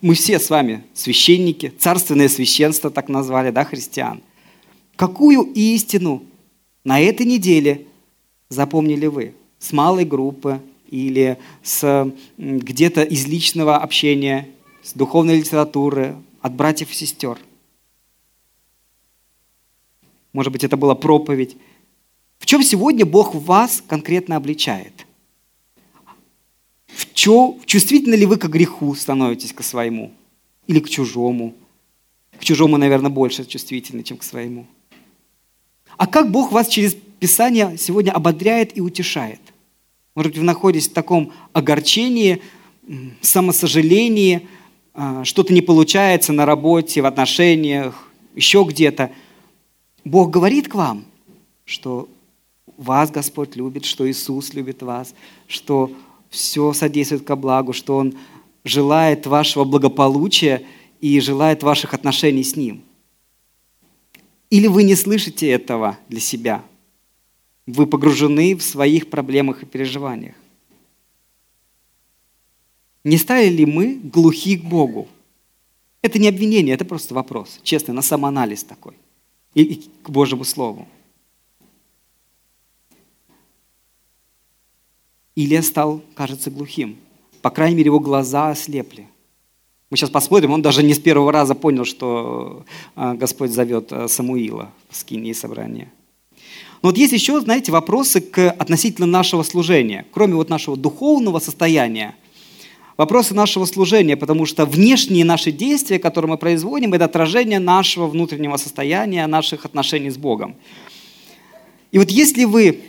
Мы 0.00 0.14
все 0.14 0.38
с 0.38 0.48
вами 0.48 0.84
священники, 0.94 1.72
царственное 1.78 2.28
священство 2.28 2.90
так 2.90 3.08
назвали, 3.08 3.50
да, 3.50 3.64
христиан. 3.64 4.22
Какую 4.96 5.42
истину 5.52 6.22
на 6.84 7.00
этой 7.00 7.26
неделе 7.26 7.86
запомнили 8.48 9.06
вы? 9.06 9.34
С 9.58 9.72
малой 9.72 10.06
группы 10.06 10.60
или 10.88 11.38
с 11.62 12.12
где-то 12.38 13.02
из 13.02 13.26
личного 13.26 13.76
общения, 13.76 14.48
с 14.82 14.94
духовной 14.94 15.36
литературы, 15.36 16.16
от 16.40 16.54
братьев 16.54 16.90
и 16.90 16.94
сестер? 16.94 17.38
Может 20.32 20.52
быть, 20.52 20.64
это 20.64 20.78
была 20.78 20.94
проповедь. 20.94 21.56
В 22.38 22.46
чем 22.46 22.62
сегодня 22.62 23.04
Бог 23.04 23.34
вас 23.34 23.82
конкретно 23.86 24.36
обличает? 24.36 25.06
Чувствительны 27.20 28.14
ли 28.14 28.24
вы 28.24 28.38
к 28.38 28.46
греху 28.48 28.94
становитесь 28.94 29.52
к 29.52 29.62
своему? 29.62 30.10
Или 30.66 30.80
к 30.80 30.88
чужому? 30.88 31.54
К 32.38 32.44
чужому, 32.44 32.78
наверное, 32.78 33.10
больше 33.10 33.44
чувствительны, 33.44 34.02
чем 34.02 34.16
к 34.16 34.22
своему. 34.22 34.66
А 35.98 36.06
как 36.06 36.30
Бог 36.30 36.50
вас 36.50 36.68
через 36.68 36.96
Писание 37.18 37.76
сегодня 37.76 38.12
ободряет 38.12 38.74
и 38.74 38.80
утешает? 38.80 39.40
Может 40.14 40.32
быть, 40.32 40.38
вы 40.38 40.44
находитесь 40.44 40.88
в 40.88 40.94
таком 40.94 41.34
огорчении, 41.52 42.40
самосожалении, 43.20 44.48
а, 44.94 45.22
что-то 45.24 45.52
не 45.52 45.60
получается 45.60 46.32
на 46.32 46.46
работе, 46.46 47.02
в 47.02 47.06
отношениях, 47.06 48.10
еще 48.34 48.64
где-то. 48.66 49.12
Бог 50.06 50.30
говорит 50.30 50.68
к 50.68 50.74
вам, 50.74 51.04
что 51.66 52.08
вас 52.78 53.10
Господь 53.10 53.56
любит, 53.56 53.84
что 53.84 54.10
Иисус 54.10 54.54
любит 54.54 54.80
вас, 54.82 55.14
что 55.48 55.92
все 56.30 56.72
содействует 56.72 57.24
ко 57.24 57.36
благу, 57.36 57.72
что 57.72 57.96
Он 57.96 58.14
желает 58.64 59.26
вашего 59.26 59.64
благополучия 59.64 60.64
и 61.00 61.20
желает 61.20 61.62
ваших 61.62 61.92
отношений 61.92 62.44
с 62.44 62.56
Ним. 62.56 62.82
Или 64.48 64.66
вы 64.66 64.84
не 64.84 64.94
слышите 64.94 65.48
этого 65.48 65.98
для 66.08 66.20
себя? 66.20 66.64
Вы 67.66 67.86
погружены 67.86 68.56
в 68.56 68.62
своих 68.62 69.10
проблемах 69.10 69.62
и 69.62 69.66
переживаниях. 69.66 70.34
Не 73.04 73.16
стали 73.16 73.48
ли 73.48 73.66
мы 73.66 73.98
глухи 74.02 74.56
к 74.56 74.64
Богу? 74.64 75.08
Это 76.02 76.18
не 76.18 76.28
обвинение, 76.28 76.74
это 76.74 76.84
просто 76.84 77.14
вопрос. 77.14 77.60
Честный, 77.62 77.94
на 77.94 78.02
самоанализ 78.02 78.64
такой. 78.64 78.94
И 79.54 79.88
к 80.02 80.10
Божьему 80.10 80.44
Слову. 80.44 80.86
Илия 85.34 85.62
стал, 85.62 86.02
кажется, 86.14 86.50
глухим. 86.50 86.96
По 87.42 87.50
крайней 87.50 87.76
мере, 87.76 87.86
его 87.86 88.00
глаза 88.00 88.50
ослепли. 88.50 89.08
Мы 89.90 89.96
сейчас 89.96 90.10
посмотрим, 90.10 90.52
он 90.52 90.62
даже 90.62 90.82
не 90.82 90.94
с 90.94 90.98
первого 91.00 91.32
раза 91.32 91.54
понял, 91.54 91.84
что 91.84 92.64
а, 92.94 93.14
Господь 93.14 93.50
зовет 93.50 93.92
а, 93.92 94.06
Самуила 94.06 94.70
в 94.88 94.96
скине 94.96 95.30
и 95.30 95.34
собрание. 95.34 95.90
Но 96.82 96.88
вот 96.88 96.96
есть 96.96 97.12
еще, 97.12 97.40
знаете, 97.40 97.72
вопросы 97.72 98.20
к, 98.20 98.50
относительно 98.50 99.06
нашего 99.06 99.42
служения, 99.42 100.06
кроме 100.12 100.34
вот 100.34 100.48
нашего 100.48 100.76
духовного 100.76 101.40
состояния, 101.40 102.14
вопросы 102.96 103.34
нашего 103.34 103.64
служения, 103.64 104.16
потому 104.16 104.46
что 104.46 104.64
внешние 104.64 105.24
наши 105.24 105.50
действия, 105.50 105.98
которые 105.98 106.30
мы 106.30 106.38
производим, 106.38 106.94
это 106.94 107.06
отражение 107.06 107.58
нашего 107.58 108.06
внутреннего 108.06 108.56
состояния, 108.58 109.26
наших 109.26 109.64
отношений 109.64 110.10
с 110.10 110.16
Богом. 110.16 110.54
И 111.90 111.98
вот 111.98 112.10
если 112.10 112.44
вы 112.44 112.82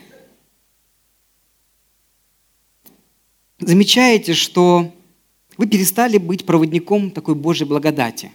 замечаете, 3.62 4.34
что 4.34 4.91
вы 5.58 5.67
перестали 5.67 6.17
быть 6.17 6.45
проводником 6.45 7.12
такой 7.12 7.36
Божьей 7.36 7.67
благодати. 7.67 8.32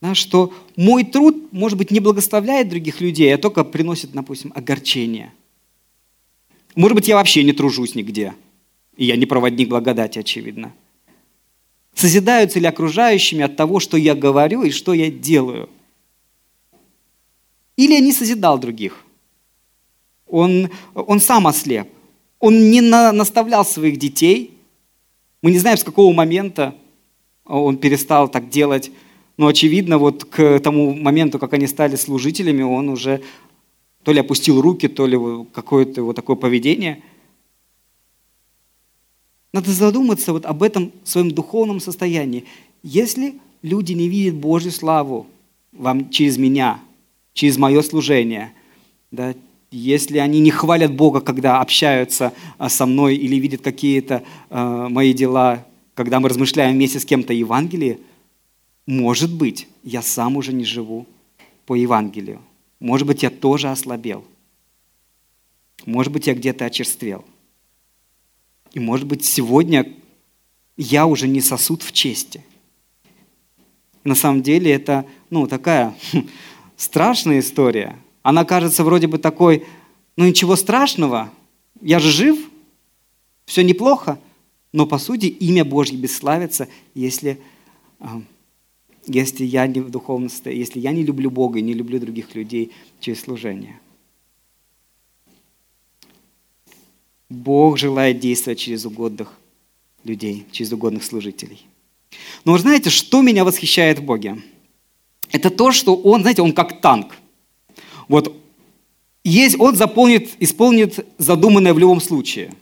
Да, 0.00 0.14
что 0.14 0.52
мой 0.76 1.04
труд, 1.04 1.52
может 1.52 1.78
быть, 1.78 1.90
не 1.90 2.00
благословляет 2.00 2.68
других 2.68 3.00
людей, 3.00 3.34
а 3.34 3.38
только 3.38 3.64
приносит, 3.64 4.12
допустим, 4.12 4.52
огорчение. 4.54 5.32
Может 6.74 6.94
быть, 6.94 7.08
я 7.08 7.16
вообще 7.16 7.42
не 7.42 7.52
тружусь 7.52 7.94
нигде. 7.94 8.34
И 8.96 9.06
я 9.06 9.16
не 9.16 9.26
проводник 9.26 9.68
благодати, 9.68 10.18
очевидно. 10.18 10.74
Созидаются 11.94 12.60
ли 12.60 12.66
окружающими 12.66 13.42
от 13.42 13.56
того, 13.56 13.80
что 13.80 13.96
я 13.96 14.14
говорю 14.14 14.62
и 14.62 14.70
что 14.70 14.92
я 14.92 15.10
делаю? 15.10 15.70
Или 17.76 17.94
я 17.94 18.00
не 18.00 18.12
созидал 18.12 18.58
других? 18.58 19.02
Он, 20.26 20.70
он 20.94 21.20
сам 21.20 21.46
ослеп. 21.46 21.88
Он 22.46 22.70
не 22.70 22.80
на, 22.80 23.10
наставлял 23.10 23.64
своих 23.64 23.98
детей. 23.98 24.56
Мы 25.42 25.50
не 25.50 25.58
знаем, 25.58 25.76
с 25.76 25.82
какого 25.82 26.12
момента 26.14 26.76
он 27.44 27.76
перестал 27.76 28.28
так 28.28 28.50
делать. 28.50 28.92
Но, 29.36 29.48
очевидно, 29.48 29.98
вот 29.98 30.24
к 30.26 30.60
тому 30.60 30.94
моменту, 30.94 31.40
как 31.40 31.54
они 31.54 31.66
стали 31.66 31.96
служителями, 31.96 32.62
он 32.62 32.88
уже 32.88 33.20
то 34.04 34.12
ли 34.12 34.20
опустил 34.20 34.60
руки, 34.60 34.86
то 34.86 35.08
ли 35.08 35.18
какое-то 35.52 36.04
вот 36.04 36.14
такое 36.14 36.36
поведение. 36.36 37.02
Надо 39.52 39.72
задуматься 39.72 40.32
вот 40.32 40.46
об 40.46 40.62
этом 40.62 40.92
своем 41.02 41.32
духовном 41.32 41.80
состоянии. 41.80 42.44
Если 42.84 43.40
люди 43.62 43.92
не 43.92 44.08
видят 44.08 44.36
Божью 44.36 44.70
славу 44.70 45.26
вам 45.72 46.10
через 46.10 46.36
меня, 46.36 46.80
через 47.32 47.58
мое 47.58 47.82
служение, 47.82 48.52
да, 49.10 49.34
если 49.76 50.18
они 50.18 50.40
не 50.40 50.50
хвалят 50.50 50.94
Бога, 50.94 51.20
когда 51.20 51.60
общаются 51.60 52.32
а, 52.56 52.70
со 52.70 52.86
мной 52.86 53.14
или 53.16 53.36
видят 53.36 53.60
какие-то 53.60 54.22
э, 54.48 54.86
мои 54.88 55.12
дела, 55.12 55.66
когда 55.94 56.18
мы 56.18 56.30
размышляем 56.30 56.74
вместе 56.74 56.98
с 56.98 57.04
кем-то 57.04 57.34
Евангелие, 57.34 57.98
может 58.86 59.30
быть, 59.32 59.68
я 59.82 60.00
сам 60.00 60.38
уже 60.38 60.54
не 60.54 60.64
живу 60.64 61.06
по 61.66 61.74
Евангелию. 61.74 62.40
Может 62.80 63.06
быть, 63.06 63.22
я 63.22 63.28
тоже 63.28 63.70
ослабел. 63.70 64.24
Может 65.84 66.10
быть, 66.10 66.26
я 66.26 66.34
где-то 66.34 66.64
очерствел. 66.64 67.24
И 68.72 68.80
может 68.80 69.06
быть, 69.06 69.26
сегодня 69.26 69.92
я 70.78 71.06
уже 71.06 71.28
не 71.28 71.42
сосуд 71.42 71.82
в 71.82 71.92
чести. 71.92 72.42
На 74.04 74.14
самом 74.14 74.42
деле 74.42 74.72
это 74.72 75.04
ну, 75.28 75.46
такая 75.46 75.94
страшная 76.78 77.40
история– 77.40 77.98
она 78.26 78.44
кажется 78.44 78.82
вроде 78.82 79.06
бы 79.06 79.18
такой, 79.18 79.64
ну 80.16 80.26
ничего 80.26 80.56
страшного, 80.56 81.30
я 81.80 82.00
же 82.00 82.10
жив, 82.10 82.36
все 83.44 83.62
неплохо. 83.62 84.18
Но 84.72 84.84
по 84.84 84.98
сути 84.98 85.26
имя 85.26 85.64
Божье 85.64 85.96
бесславится, 85.96 86.66
если, 86.92 87.38
а, 88.00 88.20
если 89.06 89.44
я 89.44 89.68
не 89.68 89.78
в 89.78 89.90
духовности, 89.90 90.48
если 90.48 90.80
я 90.80 90.90
не 90.90 91.04
люблю 91.04 91.30
Бога 91.30 91.60
и 91.60 91.62
не 91.62 91.72
люблю 91.72 92.00
других 92.00 92.34
людей 92.34 92.72
через 92.98 93.20
служение. 93.20 93.78
Бог 97.28 97.78
желает 97.78 98.18
действовать 98.18 98.58
через 98.58 98.84
угодных 98.86 99.38
людей, 100.02 100.46
через 100.50 100.72
угодных 100.72 101.04
служителей. 101.04 101.64
Но 102.44 102.54
вы 102.54 102.58
знаете, 102.58 102.90
что 102.90 103.22
меня 103.22 103.44
восхищает 103.44 104.00
в 104.00 104.02
Боге? 104.02 104.42
Это 105.30 105.48
то, 105.48 105.70
что 105.70 105.94
Он, 105.94 106.22
знаете, 106.22 106.42
Он 106.42 106.52
как 106.52 106.80
танк. 106.80 107.14
Вот 108.08 108.34
есть, 109.24 109.58
Он 109.58 109.74
заполнит, 109.74 110.30
исполнит 110.38 111.04
задуманное 111.18 111.74
в 111.74 111.78
любом 111.78 112.00
случае. 112.00 112.52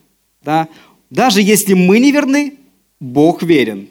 Да? 0.42 0.68
Даже 1.10 1.42
если 1.42 1.74
мы 1.74 1.98
не 1.98 2.10
верны, 2.10 2.54
Бог 3.00 3.42
верен. 3.42 3.88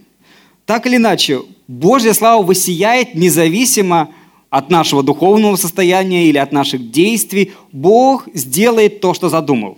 Так 0.65 0.87
или 0.87 0.95
иначе, 0.95 1.41
Божья 1.67 2.13
слава 2.13 2.43
высияет 2.43 3.15
независимо 3.15 4.09
от 4.49 4.69
нашего 4.69 5.03
духовного 5.03 5.55
состояния 5.55 6.27
или 6.27 6.37
от 6.37 6.51
наших 6.51 6.91
действий. 6.91 7.53
Бог 7.71 8.27
сделает 8.33 9.01
то, 9.01 9.13
что 9.13 9.29
задумал. 9.29 9.77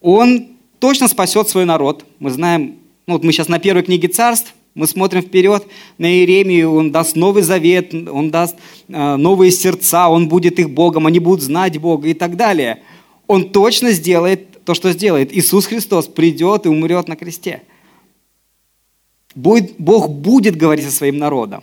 Он 0.00 0.48
точно 0.78 1.08
спасет 1.08 1.48
свой 1.48 1.64
народ. 1.64 2.04
Мы 2.18 2.30
знаем, 2.30 2.76
ну 3.06 3.14
вот 3.14 3.24
мы 3.24 3.32
сейчас 3.32 3.48
на 3.48 3.58
первой 3.58 3.82
книге 3.82 4.08
царств, 4.08 4.54
мы 4.78 4.86
смотрим 4.86 5.22
вперед 5.22 5.66
на 5.98 6.06
Иеремию, 6.06 6.72
он 6.72 6.90
даст 6.90 7.16
новый 7.16 7.42
завет, 7.42 7.92
он 7.92 8.30
даст 8.30 8.56
э, 8.88 9.16
новые 9.16 9.50
сердца, 9.50 10.08
он 10.08 10.28
будет 10.28 10.58
их 10.58 10.70
Богом, 10.70 11.06
они 11.06 11.18
будут 11.18 11.42
знать 11.42 11.78
Бога 11.78 12.08
и 12.08 12.14
так 12.14 12.36
далее. 12.36 12.82
Он 13.26 13.50
точно 13.50 13.92
сделает 13.92 14.64
то, 14.64 14.74
что 14.74 14.92
сделает. 14.92 15.36
Иисус 15.36 15.66
Христос 15.66 16.06
придет 16.06 16.66
и 16.66 16.68
умрет 16.68 17.08
на 17.08 17.16
кресте. 17.16 17.62
Бог 19.34 20.08
будет 20.08 20.56
говорить 20.56 20.86
со 20.86 20.92
своим 20.92 21.18
народом. 21.18 21.62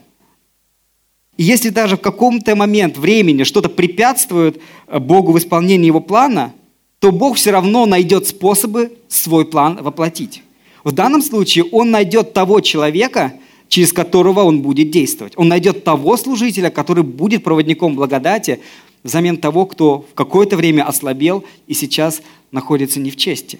И 1.38 1.44
если 1.44 1.70
даже 1.70 1.98
в 1.98 2.02
каком-то 2.02 2.56
момент 2.56 2.98
времени 2.98 3.44
что-то 3.44 3.70
препятствует 3.70 4.62
э, 4.88 5.00
Богу 5.00 5.32
в 5.32 5.38
исполнении 5.38 5.88
Его 5.88 6.02
плана– 6.02 6.54
то 7.06 7.12
Бог 7.12 7.38
все 7.38 7.52
равно 7.52 7.86
найдет 7.86 8.28
способы 8.28 8.98
свой 9.08 9.46
план 9.46 9.78
воплотить. 9.82 10.42
В 10.86 10.94
данном 10.94 11.22
случае 11.22 11.66
Он 11.66 11.92
найдет 11.92 12.32
того 12.32 12.62
человека, 12.62 13.34
через 13.68 13.92
которого 13.92 14.44
Он 14.44 14.62
будет 14.62 14.90
действовать. 14.92 15.34
Он 15.36 15.50
найдет 15.50 15.84
того 15.84 16.16
служителя, 16.16 16.70
который 16.70 17.04
будет 17.04 17.44
проводником 17.44 17.96
благодати 17.96 18.62
взамен 19.04 19.36
того, 19.36 19.66
кто 19.66 20.06
в 20.10 20.14
какое-то 20.14 20.56
время 20.56 20.88
ослабел 20.88 21.44
и 21.68 21.74
сейчас 21.74 22.22
находится 22.52 23.02
не 23.02 23.12
в 23.12 23.18
чести. 23.18 23.60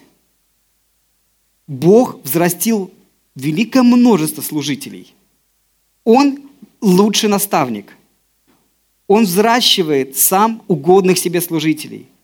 Бог 1.66 2.18
взрастил 2.24 2.90
великое 3.34 3.82
множество 3.82 4.40
служителей. 4.40 5.12
Он 6.04 6.38
лучший 6.80 7.28
наставник. 7.28 7.94
Он 9.06 9.24
взращивает 9.24 10.16
сам 10.16 10.62
угодных 10.68 11.18
себе 11.18 11.42
служителей– 11.42 12.06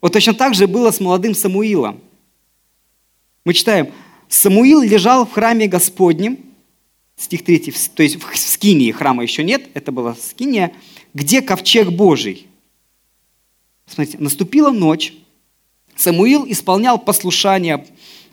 вот 0.00 0.12
точно 0.12 0.34
так 0.34 0.54
же 0.54 0.66
было 0.66 0.90
с 0.90 1.00
молодым 1.00 1.34
Самуилом. 1.34 2.00
Мы 3.44 3.54
читаем, 3.54 3.92
Самуил 4.30 4.80
лежал 4.80 5.26
в 5.26 5.32
храме 5.32 5.66
Господнем, 5.66 6.38
стих 7.16 7.44
3, 7.44 7.74
то 7.94 8.02
есть 8.04 8.16
в 8.22 8.36
скинии 8.38 8.92
храма 8.92 9.24
еще 9.24 9.42
нет, 9.42 9.68
это 9.74 9.90
была 9.90 10.14
скиния, 10.14 10.72
где 11.12 11.42
ковчег 11.42 11.90
Божий. 11.90 12.46
Смотрите, 13.86 14.18
наступила 14.18 14.70
ночь, 14.70 15.14
Самуил 15.96 16.46
исполнял 16.48 16.96
послушание 16.98 17.84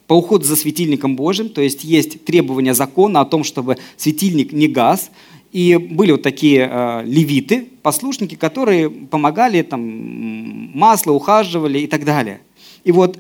по 0.05 0.13
уходу 0.13 0.45
за 0.45 0.55
светильником 0.55 1.15
Божьим, 1.15 1.49
то 1.49 1.62
есть 1.62 1.83
есть 1.83 2.23
требования 2.23 2.75
закона 2.75 3.21
о 3.21 3.25
том, 3.25 3.43
чтобы 3.43 3.77
светильник 3.97 4.53
не 4.53 4.67
гас, 4.67 5.10
и 5.51 5.77
были 5.77 6.12
вот 6.12 6.21
такие 6.21 6.69
э, 6.71 7.03
левиты, 7.05 7.67
послушники, 7.81 8.36
которые 8.36 8.91
помогали, 8.91 9.63
там, 9.63 9.81
масло 10.77 11.13
ухаживали 11.13 11.79
и 11.79 11.88
так 11.88 12.05
далее. 12.05 12.41
И 12.83 12.91
вот 12.91 13.17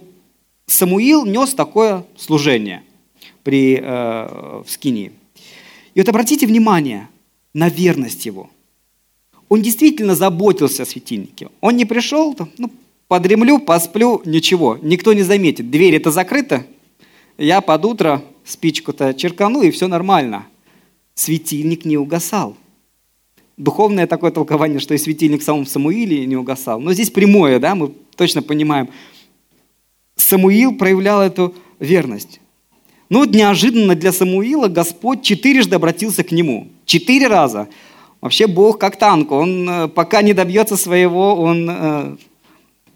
Самуил 0.67 1.25
нес 1.25 1.53
такое 1.53 2.05
служение 2.15 2.83
при, 3.43 3.79
э, 3.81 4.61
в 4.63 4.65
Скинии. 4.67 5.11
И 5.95 5.99
вот 5.99 6.09
обратите 6.09 6.45
внимание 6.45 7.07
на 7.53 7.69
верность 7.69 8.25
его. 8.25 8.49
Он 9.49 9.61
действительно 9.61 10.13
заботился 10.13 10.83
о 10.83 10.85
светильнике. 10.85 11.49
Он 11.61 11.75
не 11.75 11.85
пришел, 11.85 12.35
ну, 12.57 12.69
подремлю, 13.07 13.59
посплю, 13.59 14.21
ничего, 14.25 14.77
никто 14.81 15.13
не 15.13 15.23
заметит. 15.23 15.71
Дверь 15.71 15.95
это 15.95 16.11
закрыта, 16.11 16.65
я 17.37 17.61
под 17.61 17.85
утро 17.85 18.23
спичку-то 18.43 19.13
черкану, 19.13 19.61
и 19.61 19.71
все 19.71 19.87
нормально– 19.87 20.45
светильник 21.17 21.83
не 21.83 21.97
угасал. 21.97 22.55
Духовное 23.57 24.05
такое 24.05 24.31
толкование, 24.31 24.79
что 24.79 24.93
и 24.93 24.97
светильник 24.99 25.41
в 25.41 25.43
самом 25.43 25.65
Самуиле 25.65 26.25
не 26.27 26.35
угасал. 26.37 26.79
Но 26.79 26.93
здесь 26.93 27.09
прямое, 27.09 27.59
да, 27.59 27.73
мы 27.73 27.91
точно 28.15 28.43
понимаем. 28.43 28.89
Самуил 30.27 30.75
проявлял 30.75 31.21
эту 31.21 31.55
верность. 31.79 32.39
Но 33.09 33.19
вот 33.19 33.31
неожиданно 33.31 33.95
для 33.95 34.11
Самуила 34.11 34.67
Господь 34.67 35.21
четырежды 35.21 35.75
обратился 35.75 36.23
к 36.23 36.31
нему. 36.31 36.67
Четыре 36.85 37.27
раза. 37.27 37.67
Вообще 38.19 38.47
Бог 38.47 38.77
как 38.77 38.97
танк. 38.97 39.31
Он 39.31 39.69
э, 39.69 39.87
пока 39.87 40.21
не 40.21 40.33
добьется 40.33 40.75
своего, 40.75 41.35
он 41.35 41.69
э, 41.69 42.17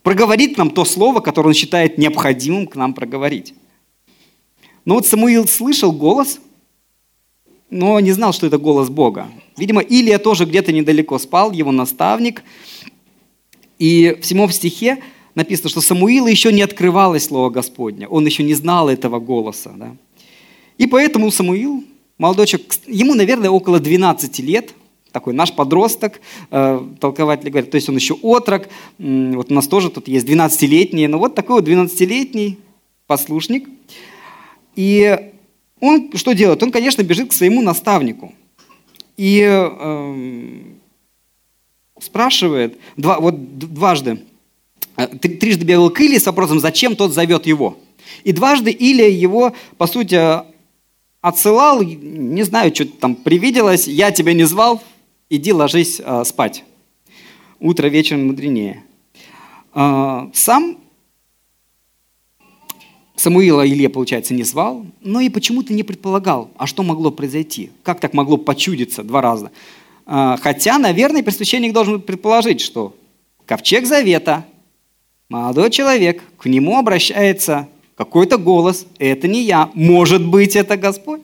проговорит 0.04 0.58
нам 0.58 0.72
то 0.72 0.84
слово, 0.84 1.22
которое 1.22 1.50
он 1.50 1.54
считает 1.54 1.98
необходимым 1.98 2.68
к 2.68 2.76
нам 2.76 2.94
проговорить. 2.94 3.54
Но 4.84 4.96
вот 4.96 5.08
Самуил 5.08 5.48
слышал 5.48 5.92
голос– 5.92 6.40
но 7.72 8.00
не 8.02 8.12
знал, 8.12 8.34
что 8.34 8.46
это 8.46 8.58
голос 8.58 8.90
Бога. 8.90 9.30
Видимо, 9.58 9.82
Илия 9.82 10.20
тоже 10.20 10.46
где-то 10.46 10.74
недалеко 10.74 11.18
спал, 11.18 11.54
его 11.54 11.72
наставник. 11.72 12.44
И 13.80 14.18
в 14.22 14.26
седьмом 14.26 14.52
стихе 14.52 15.02
написано, 15.36 15.70
что 15.70 15.82
Самуила 15.82 16.28
еще 16.28 16.52
не 16.52 16.62
открывалось 16.62 17.26
Слово 17.26 17.50
Господня, 17.50 18.08
он 18.08 18.26
еще 18.26 18.44
не 18.44 18.54
знал 18.54 18.90
этого 18.90 19.20
голоса. 19.20 19.72
Да? 19.76 19.96
И 20.78 20.88
поэтому 20.88 21.32
Самуил, 21.32 21.84
молодой 22.18 22.48
человек, 22.48 22.74
ему, 22.88 23.14
наверное, 23.14 23.50
около 23.50 23.80
12 23.80 24.40
лет, 24.40 24.74
такой 25.12 25.34
наш 25.34 25.54
подросток, 25.54 26.22
э, 26.52 26.82
толкователи 27.00 27.50
говорят, 27.50 27.72
то 27.72 27.76
есть 27.76 27.90
он 27.90 27.96
еще 27.96 28.14
отрок, 28.16 28.70
вот 28.98 29.52
у 29.52 29.54
нас 29.54 29.68
тоже 29.68 29.90
тут 29.90 30.08
есть 30.08 30.26
12-летний, 30.26 31.08
но 31.08 31.20
вот 31.20 31.36
такой 31.36 31.62
вот 31.62 31.68
12-летний 31.68 32.58
послушник. 33.08 33.68
И 34.76 35.20
он 35.82 36.12
что 36.16 36.34
делает? 36.34 36.64
Он, 36.64 36.72
конечно, 36.72 37.04
бежит 37.04 37.30
к 37.30 37.34
своему 37.34 37.62
наставнику 37.62 38.34
и 39.18 39.42
э, 39.44 40.62
спрашивает, 42.00 42.78
два, 42.98 43.20
вот 43.20 43.58
дважды, 43.60 44.20
трижды 44.96 45.66
бегал 45.66 45.90
к 45.90 46.00
Илии 46.02 46.18
с 46.18 46.26
вопросом, 46.26 46.60
зачем 46.60 46.96
тот 46.96 47.14
зовет 47.14 47.46
его. 47.46 47.78
И 48.24 48.32
дважды 48.32 48.72
Илия 48.72 49.10
его, 49.10 49.54
по 49.78 49.88
сути, 49.88 50.20
отсылал, 51.22 51.82
не 51.82 52.44
знаю, 52.44 52.74
что 52.74 52.86
там 52.86 53.16
привиделось, 53.16 53.88
я 53.88 54.12
тебя 54.12 54.34
не 54.34 54.44
звал, 54.44 54.82
иди 55.30 55.54
ложись 55.54 56.02
э, 56.04 56.24
спать. 56.26 56.64
Утро 57.60 57.88
вечером 57.88 58.28
мудренее. 58.28 58.84
Э, 59.74 60.30
сам 60.34 60.78
Самуила 63.22 63.68
Илья, 63.68 63.90
получается, 63.92 64.34
не 64.34 64.42
звал, 64.42 64.84
но 65.02 65.20
и 65.20 65.30
почему-то 65.30 65.74
не 65.74 65.84
предполагал, 65.84 66.50
а 66.58 66.66
что 66.66 66.82
могло 66.82 67.12
произойти, 67.12 67.70
как 67.84 68.00
так 68.00 68.16
могло 68.16 68.38
почудиться 68.38 69.04
два 69.04 69.22
раза. 69.22 69.52
Хотя, 70.08 70.80
наверное, 70.80 71.22
пресвященник 71.22 71.72
должен 71.72 72.02
предположить, 72.02 72.62
что 72.62 72.96
ковчег 73.46 73.86
завета, 73.86 74.48
молодой 75.32 75.72
человек, 75.72 76.22
к 76.38 76.46
нему 76.48 76.78
обращается 76.78 77.70
какой-то 77.96 78.38
голос, 78.38 78.86
это 79.00 79.30
не 79.30 79.44
я, 79.44 79.72
может 79.74 80.26
быть, 80.26 80.58
это 80.58 80.76
Господь. 80.76 81.22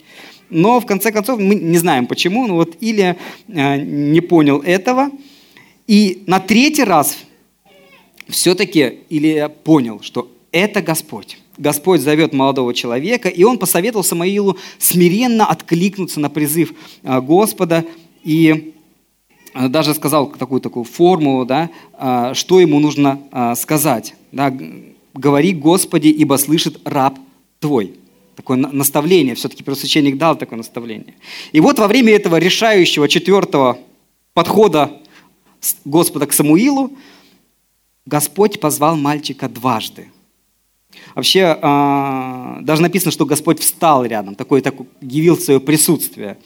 Но 0.50 0.80
в 0.80 0.86
конце 0.86 1.12
концов 1.12 1.42
мы 1.42 1.56
не 1.56 1.78
знаем 1.78 2.08
почему, 2.08 2.48
но 2.48 2.56
вот 2.56 2.78
Илья 2.80 3.18
а, 3.54 3.76
не 3.76 4.22
понял 4.22 4.60
этого. 4.60 5.10
И 5.88 6.24
на 6.26 6.40
третий 6.40 6.86
раз 6.86 7.18
все-таки 8.30 9.00
Илья 9.10 9.50
понял, 9.50 10.00
что 10.02 10.32
это 10.54 10.82
Господь. 10.82 11.38
Господь 11.58 12.00
зовет 12.00 12.32
молодого 12.32 12.74
человека, 12.74 13.28
и 13.28 13.44
он 13.44 13.58
посоветовал 13.58 14.06
Самаилу 14.06 14.58
смиренно 14.78 15.46
откликнуться 15.46 16.22
на 16.22 16.30
призыв 16.30 16.74
а, 17.04 17.20
Господа 17.20 17.84
и 18.24 18.74
даже 19.70 19.94
сказал 19.94 20.28
такую 20.28 20.62
такую 20.62 20.84
формулу, 20.84 21.46
да, 21.46 21.70
а, 21.94 22.34
что 22.34 22.60
ему 22.60 22.80
нужно 22.80 23.56
сказать. 23.56 24.16
Да, 24.32 24.54
«Говори, 25.14 25.54
Господи, 25.54 26.10
ибо 26.10 26.38
слышит 26.38 26.80
раб 26.86 27.18
твой». 27.60 27.96
Такое 28.36 28.58
наставление, 28.58 29.34
все-таки 29.34 29.64
первосвященник 29.64 30.18
дал 30.18 30.38
такое 30.38 30.58
наставление. 30.58 31.16
И 31.54 31.60
вот 31.60 31.80
во 31.80 31.88
время 31.88 32.14
этого 32.14 32.36
решающего 32.36 33.08
четвертого 33.08 33.80
подхода 34.36 34.92
Господа 35.86 36.28
к 36.28 36.34
Самуилу, 36.34 36.92
Господь 38.06 38.60
позвал 38.60 38.96
мальчика 38.96 39.50
дважды– 39.50 40.12
Вообще, 41.16 41.58
а, 41.62 42.60
даже 42.62 42.82
написано, 42.82 43.12
что 43.12 43.26
Господь 43.26 43.60
встал 43.60 44.06
рядом, 44.06 44.36
такой, 44.36 44.62
такой 44.62 44.88
явил 45.02 45.38
свое 45.38 45.60
присутствие. 45.60 46.38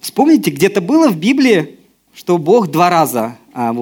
Вспомните, 0.00 0.50
где-то 0.50 0.80
было 0.80 1.08
в 1.08 1.16
Библии, 1.16 1.78
что 2.14 2.38
Бог 2.38 2.68
два 2.68 2.90
раза 2.90 3.38
а, 3.52 3.72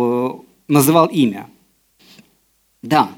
называл 0.68 1.06
имя. 1.06 1.48
Да, 2.82 3.10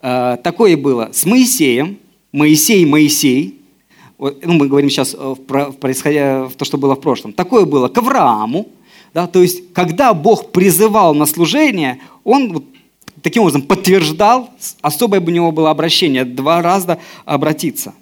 а, 0.00 0.36
такое 0.36 0.76
было 0.76 1.10
с 1.12 1.26
Моисеем, 1.26 1.98
Моисей, 2.32 2.84
Моисей, 2.86 3.60
ну, 4.18 4.54
мы 4.54 4.68
говорим 4.68 4.88
сейчас 4.88 5.14
в, 5.14 5.36
происходя, 5.36 6.46
в 6.46 6.54
то, 6.54 6.64
что 6.64 6.78
было 6.78 6.94
в 6.94 7.00
прошлом. 7.00 7.32
Такое 7.32 7.66
было 7.66 7.88
к 7.88 7.98
Аврааму, 7.98 8.68
да, 9.12 9.26
то 9.26 9.42
есть, 9.42 9.72
когда 9.72 10.12
Бог 10.14 10.52
призывал 10.52 11.14
на 11.14 11.26
служение, 11.26 12.00
Он 12.24 12.52
вот 12.52 12.64
таким 13.22 13.42
образом 13.42 13.62
подтверждал, 13.62 14.50
особое 14.82 15.20
у 15.20 15.30
него 15.30 15.52
было 15.52 15.70
обращение, 15.70 16.24
два 16.24 16.62
раза 16.62 16.98
обратиться. 17.24 17.94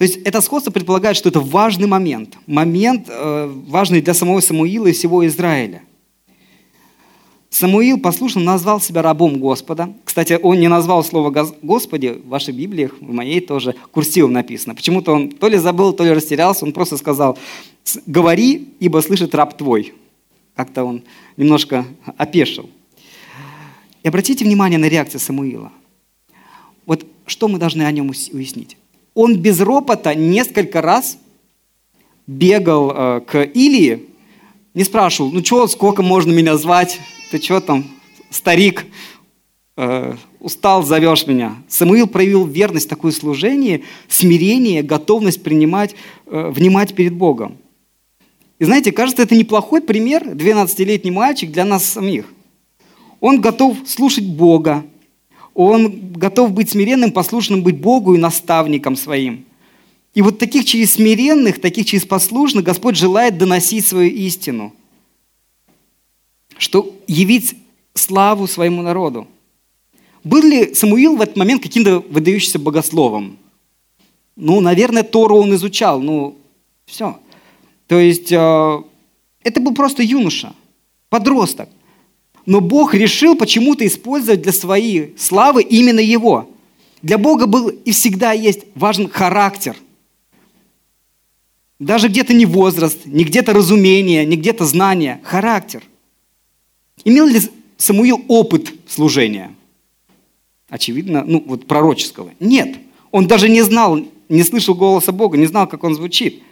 То 0.00 0.04
есть 0.04 0.16
это 0.24 0.40
сходство 0.40 0.70
предполагает, 0.70 1.14
что 1.14 1.28
это 1.28 1.40
важный 1.40 1.86
момент, 1.86 2.38
момент 2.46 3.08
э, 3.10 3.52
важный 3.68 4.00
для 4.00 4.14
самого 4.14 4.40
Самуила 4.40 4.86
и 4.86 4.92
всего 4.92 5.26
Израиля. 5.26 5.82
Самуил 7.50 8.00
послушно 8.00 8.40
назвал 8.40 8.80
себя 8.80 9.02
рабом 9.02 9.38
Господа. 9.38 9.92
Кстати, 10.06 10.38
он 10.42 10.58
не 10.58 10.68
назвал 10.68 11.04
слово 11.04 11.52
«Господи» 11.60 12.18
в 12.24 12.28
вашей 12.28 12.54
Библии, 12.54 12.90
в 12.98 13.12
моей 13.12 13.40
тоже 13.42 13.74
курсивом 13.90 14.32
написано. 14.32 14.74
Почему-то 14.74 15.12
он 15.12 15.32
то 15.32 15.48
ли 15.48 15.58
забыл, 15.58 15.92
то 15.92 16.02
ли 16.02 16.12
растерялся, 16.12 16.64
он 16.64 16.72
просто 16.72 16.96
сказал 16.96 17.36
«Говори, 18.06 18.72
ибо 18.80 19.02
слышит 19.02 19.34
раб 19.34 19.58
твой». 19.58 19.92
Как-то 20.54 20.84
он 20.84 21.02
немножко 21.36 21.84
опешил. 22.16 22.70
И 24.02 24.08
обратите 24.08 24.46
внимание 24.46 24.78
на 24.78 24.88
реакцию 24.88 25.20
Самуила. 25.20 25.70
Вот 26.86 27.04
что 27.26 27.48
мы 27.48 27.58
должны 27.58 27.82
о 27.82 27.92
нем 27.92 28.08
уяснить? 28.08 28.78
Он 29.20 29.36
без 29.36 29.60
ропота 29.60 30.14
несколько 30.14 30.80
раз 30.80 31.18
бегал 32.26 32.90
э, 32.90 33.20
к 33.20 33.42
Илии, 33.42 34.06
не 34.72 34.84
спрашивал, 34.84 35.30
ну 35.30 35.44
что, 35.44 35.66
сколько 35.66 36.02
можно 36.02 36.32
меня 36.32 36.56
звать, 36.56 36.98
ты 37.30 37.38
что 37.38 37.60
там, 37.60 37.84
старик, 38.30 38.86
э, 39.76 40.14
устал, 40.38 40.84
зовешь 40.84 41.26
меня. 41.26 41.56
Самуил 41.68 42.06
проявил 42.06 42.46
верность, 42.46 42.88
такое 42.88 43.12
служение, 43.12 43.82
смирение, 44.08 44.82
готовность 44.82 45.42
принимать, 45.42 45.94
э, 46.26 46.50
внимать 46.50 46.94
перед 46.94 47.12
Богом. 47.12 47.58
И 48.58 48.64
знаете, 48.64 48.90
кажется, 48.90 49.22
это 49.22 49.36
неплохой 49.36 49.82
пример, 49.82 50.26
12-летний 50.28 51.10
мальчик 51.10 51.50
для 51.50 51.66
нас 51.66 51.84
самих– 51.84 52.24
он 53.20 53.40
готов 53.40 53.76
слушать 53.86 54.24
Бога. 54.24 54.84
Он 55.62 56.12
готов 56.12 56.52
быть 56.52 56.70
смиренным, 56.70 57.12
послушным 57.12 57.62
быть 57.62 57.78
Богу 57.78 58.14
и 58.14 58.18
наставником 58.18 58.96
своим. 58.96 59.44
И 60.14 60.22
вот 60.22 60.38
таких 60.38 60.64
через 60.64 60.94
смиренных, 60.94 61.60
таких 61.60 61.84
через 61.84 62.06
послушных 62.06 62.64
Господь 62.64 62.96
желает 62.96 63.36
доносить 63.36 63.86
свою 63.86 64.10
истину. 64.10 64.72
Что 66.56 66.96
явить 67.06 67.56
славу 67.92 68.46
своему 68.46 68.80
народу. 68.80 69.28
Был 70.24 70.42
ли 70.42 70.74
Самуил 70.74 71.16
в 71.16 71.20
этот 71.20 71.36
момент 71.36 71.62
каким-то 71.62 72.00
выдающимся 72.08 72.58
богословом? 72.58 73.36
Ну, 74.36 74.60
наверное, 74.60 75.02
Тору 75.02 75.36
он 75.36 75.54
изучал, 75.56 76.00
ну, 76.00 76.38
все. 76.86 77.18
То 77.86 77.98
есть, 77.98 78.32
э, 78.32 78.82
это 79.44 79.60
был 79.60 79.74
просто 79.74 80.02
юноша, 80.02 80.54
подросток. 81.10 81.68
Но 82.46 82.60
Бог 82.60 82.94
решил 82.94 83.36
почему-то 83.36 83.86
использовать 83.86 84.42
для 84.42 84.52
своей 84.52 85.14
славы 85.18 85.62
именно 85.62 86.00
его. 86.00 86.48
Для 87.02 87.18
Бога 87.18 87.46
был 87.46 87.68
и 87.68 87.92
всегда 87.92 88.32
есть 88.32 88.60
важен 88.74 89.08
характер. 89.08 89.76
Даже 91.78 92.08
где-то 92.08 92.34
не 92.34 92.44
возраст, 92.44 93.06
не 93.06 93.24
где-то 93.24 93.52
разумение, 93.52 94.24
не 94.26 94.36
где-то 94.36 94.64
знание, 94.66 95.20
характер. 95.24 95.82
Имел 97.04 97.26
ли 97.26 97.40
Самуил 97.78 98.22
опыт 98.28 98.74
служения? 98.86 99.54
Очевидно, 100.68 101.24
ну 101.26 101.42
вот 101.46 101.66
пророческого. 101.66 102.32
Нет. 102.38 102.76
Он 103.10 103.26
даже 103.26 103.48
не 103.48 103.62
знал, 103.62 103.98
не 104.28 104.42
слышал 104.42 104.74
голоса 104.74 105.12
Бога, 105.12 105.38
не 105.38 105.46
знал, 105.46 105.66
как 105.66 105.82
он 105.82 105.94
звучит. 105.94 106.42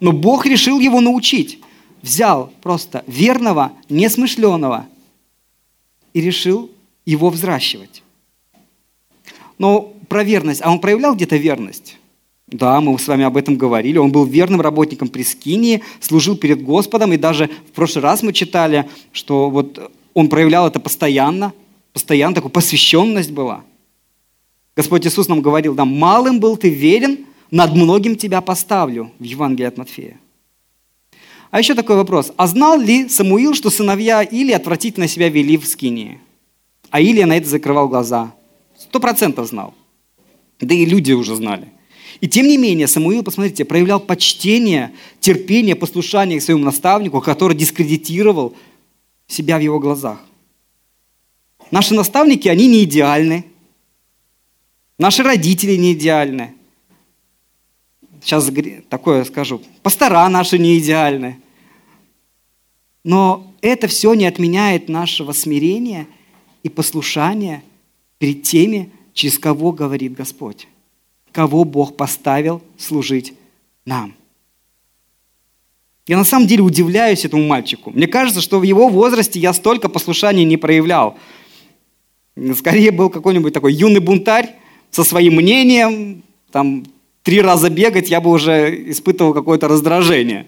Но 0.00 0.12
Бог 0.12 0.46
решил 0.46 0.80
его 0.80 1.00
научить. 1.02 1.60
Взял 2.00 2.50
просто 2.62 3.04
верного, 3.06 3.72
несмышленного, 3.88 4.86
и 6.14 6.20
решил 6.20 6.70
его 7.04 7.28
взращивать. 7.28 8.02
Но 9.58 9.92
про 10.08 10.24
верность, 10.24 10.62
а 10.64 10.70
он 10.70 10.80
проявлял 10.80 11.14
где-то 11.14 11.36
верность? 11.36 11.98
Да, 12.46 12.80
мы 12.80 12.98
с 12.98 13.08
вами 13.08 13.24
об 13.24 13.36
этом 13.36 13.56
говорили. 13.56 13.98
Он 13.98 14.12
был 14.12 14.24
верным 14.24 14.60
работником 14.60 15.08
Прескинии, 15.08 15.82
служил 16.00 16.36
перед 16.36 16.62
Господом, 16.62 17.12
и 17.12 17.16
даже 17.16 17.50
в 17.68 17.72
прошлый 17.72 18.02
раз 18.02 18.22
мы 18.22 18.32
читали, 18.32 18.88
что 19.12 19.50
вот 19.50 19.90
он 20.12 20.28
проявлял 20.28 20.66
это 20.66 20.78
постоянно, 20.78 21.52
постоянно 21.92 22.34
такая 22.34 22.50
посвященность 22.50 23.32
была. 23.32 23.64
Господь 24.76 25.06
Иисус 25.06 25.28
нам 25.28 25.40
говорил, 25.40 25.74
да, 25.74 25.84
малым 25.84 26.40
был 26.40 26.56
ты 26.56 26.68
верен, 26.68 27.26
над 27.50 27.74
многим 27.74 28.16
тебя 28.16 28.40
поставлю 28.40 29.12
в 29.18 29.22
Евангелии 29.22 29.68
от 29.68 29.76
Матфея. 29.76 30.18
А 31.54 31.60
еще 31.60 31.76
такой 31.76 31.94
вопрос. 31.94 32.32
А 32.36 32.48
знал 32.48 32.80
ли 32.80 33.08
Самуил, 33.08 33.54
что 33.54 33.70
сыновья 33.70 34.24
Или 34.24 34.50
отвратительно 34.50 35.06
себя 35.06 35.28
вели 35.28 35.56
в 35.56 35.64
скинии? 35.66 36.18
А 36.90 37.00
Илия 37.00 37.26
на 37.26 37.36
это 37.36 37.48
закрывал 37.48 37.86
глаза. 37.86 38.34
Сто 38.76 38.98
процентов 38.98 39.46
знал. 39.46 39.72
Да 40.58 40.74
и 40.74 40.84
люди 40.84 41.12
уже 41.12 41.36
знали. 41.36 41.68
И 42.20 42.26
тем 42.26 42.48
не 42.48 42.56
менее, 42.56 42.88
Самуил, 42.88 43.22
посмотрите, 43.22 43.64
проявлял 43.64 44.00
почтение, 44.00 44.94
терпение, 45.20 45.76
послушание 45.76 46.40
к 46.40 46.42
своему 46.42 46.64
наставнику, 46.64 47.20
который 47.20 47.56
дискредитировал 47.56 48.56
себя 49.28 49.58
в 49.58 49.60
его 49.60 49.78
глазах. 49.78 50.18
Наши 51.70 51.94
наставники, 51.94 52.48
они 52.48 52.66
не 52.66 52.82
идеальны. 52.82 53.44
Наши 54.98 55.22
родители 55.22 55.76
не 55.76 55.92
идеальны. 55.92 56.52
Сейчас 58.24 58.50
такое 58.88 59.22
скажу. 59.22 59.62
Пастора 59.84 60.28
наши 60.28 60.58
не 60.58 60.80
идеальны. 60.80 61.38
Но 63.04 63.54
это 63.60 63.86
все 63.86 64.14
не 64.14 64.24
отменяет 64.24 64.88
нашего 64.88 65.32
смирения 65.32 66.06
и 66.62 66.70
послушания 66.70 67.62
перед 68.18 68.42
теми, 68.42 68.90
через 69.12 69.38
кого 69.38 69.72
говорит 69.72 70.14
Господь, 70.14 70.66
кого 71.30 71.64
Бог 71.64 71.96
поставил 71.96 72.62
служить 72.78 73.34
нам. 73.84 74.14
Я 76.06 76.16
на 76.16 76.24
самом 76.24 76.46
деле 76.46 76.62
удивляюсь 76.62 77.24
этому 77.24 77.46
мальчику. 77.46 77.90
Мне 77.90 78.06
кажется, 78.06 78.40
что 78.40 78.58
в 78.58 78.62
его 78.62 78.88
возрасте 78.88 79.38
я 79.38 79.52
столько 79.52 79.88
послушания 79.88 80.44
не 80.44 80.56
проявлял. 80.56 81.16
Скорее 82.56 82.90
был 82.90 83.10
какой-нибудь 83.10 83.52
такой 83.52 83.74
юный 83.74 84.00
бунтарь 84.00 84.50
со 84.90 85.04
своим 85.04 85.36
мнением, 85.36 86.22
там 86.50 86.84
три 87.22 87.40
раза 87.40 87.70
бегать, 87.70 88.10
я 88.10 88.20
бы 88.20 88.30
уже 88.30 88.90
испытывал 88.90 89.32
какое-то 89.32 89.68
раздражение 89.68 90.46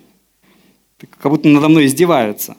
как 0.99 1.31
будто 1.31 1.49
надо 1.49 1.69
мной 1.69 1.87
издеваются. 1.87 2.57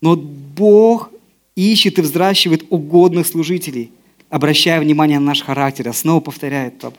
Но 0.00 0.16
Бог 0.16 1.10
ищет 1.54 1.98
и 1.98 2.02
взращивает 2.02 2.66
угодных 2.70 3.26
служителей, 3.26 3.90
обращая 4.28 4.80
внимание 4.80 5.18
на 5.18 5.26
наш 5.26 5.42
характер. 5.42 5.86
Я 5.86 5.92
снова 5.92 6.20
повторяю 6.20 6.68
этот 6.68 6.94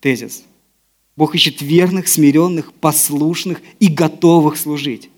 тезис. 0.00 0.44
Бог 1.16 1.34
ищет 1.34 1.62
верных, 1.62 2.06
смиренных, 2.06 2.72
послушных 2.72 3.60
и 3.80 3.88
готовых 3.88 4.56
служить. 4.56 5.10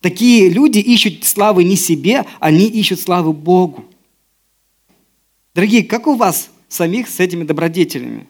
Такие 0.00 0.48
люди 0.48 0.78
ищут 0.78 1.24
славы 1.24 1.64
не 1.64 1.76
себе, 1.76 2.24
они 2.38 2.66
ищут 2.66 3.00
славы 3.00 3.32
Богу. 3.32 3.84
Дорогие, 5.54 5.82
как 5.82 6.06
у 6.06 6.14
вас 6.14 6.50
самих 6.68 7.08
с 7.08 7.20
этими 7.20 7.44
добродетелями? 7.44 8.26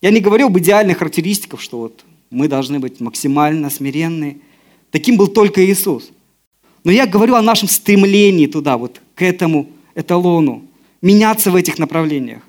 Я 0.00 0.10
не 0.10 0.20
говорю 0.20 0.46
об 0.46 0.58
идеальных 0.58 0.98
характеристиках, 0.98 1.60
что 1.60 1.80
вот 1.80 2.04
мы 2.30 2.48
должны 2.48 2.78
быть 2.78 3.00
максимально 3.00 3.70
смиренны. 3.70 4.38
Таким 4.90 5.16
был 5.16 5.28
только 5.28 5.64
Иисус. 5.64 6.10
Но 6.84 6.92
я 6.92 7.06
говорю 7.06 7.34
о 7.34 7.42
нашем 7.42 7.68
стремлении 7.68 8.46
туда, 8.46 8.76
вот 8.76 9.00
к 9.14 9.22
этому 9.22 9.68
эталону, 9.94 10.64
меняться 11.02 11.50
в 11.50 11.56
этих 11.56 11.78
направлениях. 11.78 12.42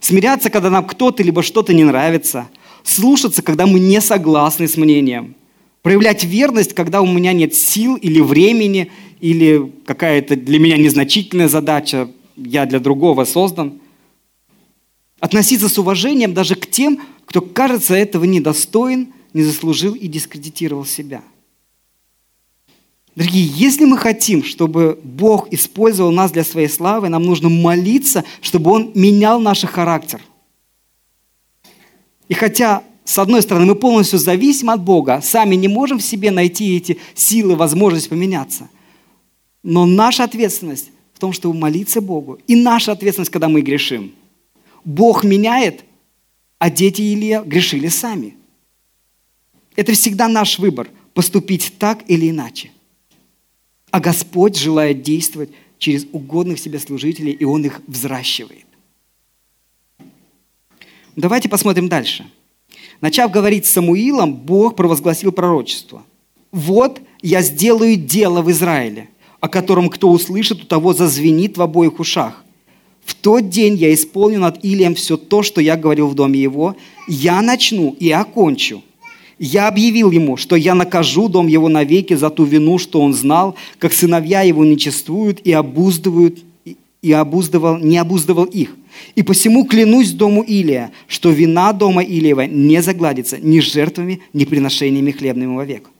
Смиряться, 0.00 0.50
когда 0.50 0.70
нам 0.70 0.86
кто-то 0.86 1.22
либо 1.22 1.42
что-то 1.42 1.72
не 1.72 1.84
нравится. 1.84 2.48
Слушаться, 2.82 3.42
когда 3.42 3.66
мы 3.66 3.80
не 3.80 4.00
согласны 4.00 4.68
с 4.68 4.76
мнением. 4.76 5.34
Проявлять 5.82 6.24
верность, 6.24 6.74
когда 6.74 7.00
у 7.00 7.06
меня 7.06 7.32
нет 7.32 7.54
сил 7.54 7.96
или 7.96 8.20
времени, 8.20 8.90
или 9.20 9.72
какая-то 9.84 10.36
для 10.36 10.58
меня 10.58 10.76
незначительная 10.76 11.48
задача, 11.48 12.10
я 12.36 12.66
для 12.66 12.80
другого 12.80 13.24
создан. 13.24 13.80
Относиться 15.20 15.68
с 15.68 15.78
уважением 15.78 16.34
даже 16.34 16.54
к 16.54 16.66
тем, 16.66 17.00
кто 17.24 17.40
кажется 17.40 17.94
этого 17.94 18.24
недостоин, 18.24 19.12
не 19.36 19.42
заслужил 19.42 19.92
и 19.92 20.08
дискредитировал 20.08 20.86
себя. 20.86 21.22
Дорогие, 23.14 23.44
если 23.44 23.84
мы 23.84 23.98
хотим, 23.98 24.42
чтобы 24.42 24.98
Бог 25.04 25.52
использовал 25.52 26.10
нас 26.10 26.30
для 26.32 26.42
своей 26.42 26.68
славы, 26.68 27.10
нам 27.10 27.22
нужно 27.22 27.50
молиться, 27.50 28.24
чтобы 28.40 28.70
Он 28.70 28.92
менял 28.94 29.38
наш 29.38 29.60
характер. 29.64 30.22
И 32.28 32.34
хотя, 32.34 32.82
с 33.04 33.18
одной 33.18 33.42
стороны, 33.42 33.66
мы 33.66 33.74
полностью 33.74 34.18
зависим 34.18 34.70
от 34.70 34.82
Бога, 34.82 35.20
сами 35.22 35.54
не 35.54 35.68
можем 35.68 35.98
в 35.98 36.02
себе 36.02 36.30
найти 36.30 36.74
эти 36.74 36.96
силы, 37.14 37.56
возможность 37.56 38.08
поменяться. 38.08 38.70
Но 39.62 39.84
наша 39.84 40.24
ответственность 40.24 40.92
в 41.12 41.18
том, 41.18 41.34
чтобы 41.34 41.58
молиться 41.58 42.00
Богу. 42.00 42.38
И 42.46 42.56
наша 42.56 42.92
ответственность, 42.92 43.30
когда 43.30 43.48
мы 43.48 43.60
грешим. 43.60 44.12
Бог 44.82 45.24
меняет, 45.24 45.84
а 46.58 46.70
дети 46.70 47.02
Илья 47.02 47.42
грешили 47.42 47.88
сами. 47.88 48.36
Это 49.76 49.92
всегда 49.92 50.28
наш 50.28 50.58
выбор– 50.58 50.88
поступить 51.14 51.72
так 51.78 52.04
или 52.08 52.30
иначе. 52.30 52.70
А 53.90 54.00
Господь 54.00 54.56
желает 54.56 55.02
действовать 55.02 55.50
через 55.78 56.06
угодных 56.12 56.58
себе 56.58 56.78
служителей, 56.78 57.32
и 57.32 57.44
Он 57.44 57.64
их 57.64 57.80
взращивает. 57.86 58.66
Давайте 61.14 61.48
посмотрим 61.48 61.88
дальше. 61.88 62.26
Начав 63.00 63.30
говорить 63.30 63.66
с 63.66 63.70
Самуилом, 63.70 64.34
Бог 64.34 64.76
провозгласил 64.76 65.32
пророчество. 65.32 66.04
«Вот 66.52 67.00
я 67.22 67.42
сделаю 67.42 67.96
дело 67.96 68.42
в 68.42 68.50
Израиле, 68.50 69.08
о 69.40 69.48
котором 69.48 69.88
кто 69.90 70.10
услышит, 70.10 70.62
у 70.62 70.66
того 70.66 70.92
зазвенит 70.92 71.56
в 71.56 71.62
обоих 71.62 72.00
ушах. 72.00 72.44
В 73.04 73.14
тот 73.14 73.48
день 73.48 73.76
я 73.76 73.94
исполню 73.94 74.40
над 74.40 74.64
Илием 74.64 74.94
все 74.94 75.16
то, 75.16 75.42
что 75.42 75.60
я 75.60 75.76
говорил 75.76 76.08
в 76.08 76.14
доме 76.14 76.40
его. 76.40 76.76
Я 77.08 77.40
начну 77.40 77.94
и 77.98 78.10
окончу. 78.10 78.82
Я 79.38 79.68
объявил 79.68 80.10
ему, 80.10 80.36
что 80.36 80.56
я 80.56 80.74
накажу 80.74 81.28
дом 81.28 81.46
его 81.46 81.68
навеки 81.68 82.14
за 82.14 82.30
ту 82.30 82.44
вину, 82.44 82.78
что 82.78 83.02
он 83.02 83.12
знал, 83.12 83.54
как 83.78 83.92
сыновья 83.92 84.42
его 84.42 84.64
нечествуют 84.64 85.40
и 85.44 85.52
обуздывают, 85.52 86.42
и 87.02 87.12
обуздывал, 87.12 87.76
не 87.76 87.98
обуздывал 87.98 88.44
их. 88.44 88.74
И 89.14 89.22
посему 89.22 89.66
клянусь 89.66 90.12
дому 90.12 90.42
Илия, 90.42 90.90
что 91.06 91.30
вина 91.30 91.74
дома 91.74 92.02
Илиева 92.02 92.46
не 92.46 92.80
загладится 92.80 93.38
ни 93.38 93.60
жертвами, 93.60 94.22
ни 94.32 94.46
приношениями 94.46 95.10
хлебными 95.10 95.54
вовек. 95.54 95.90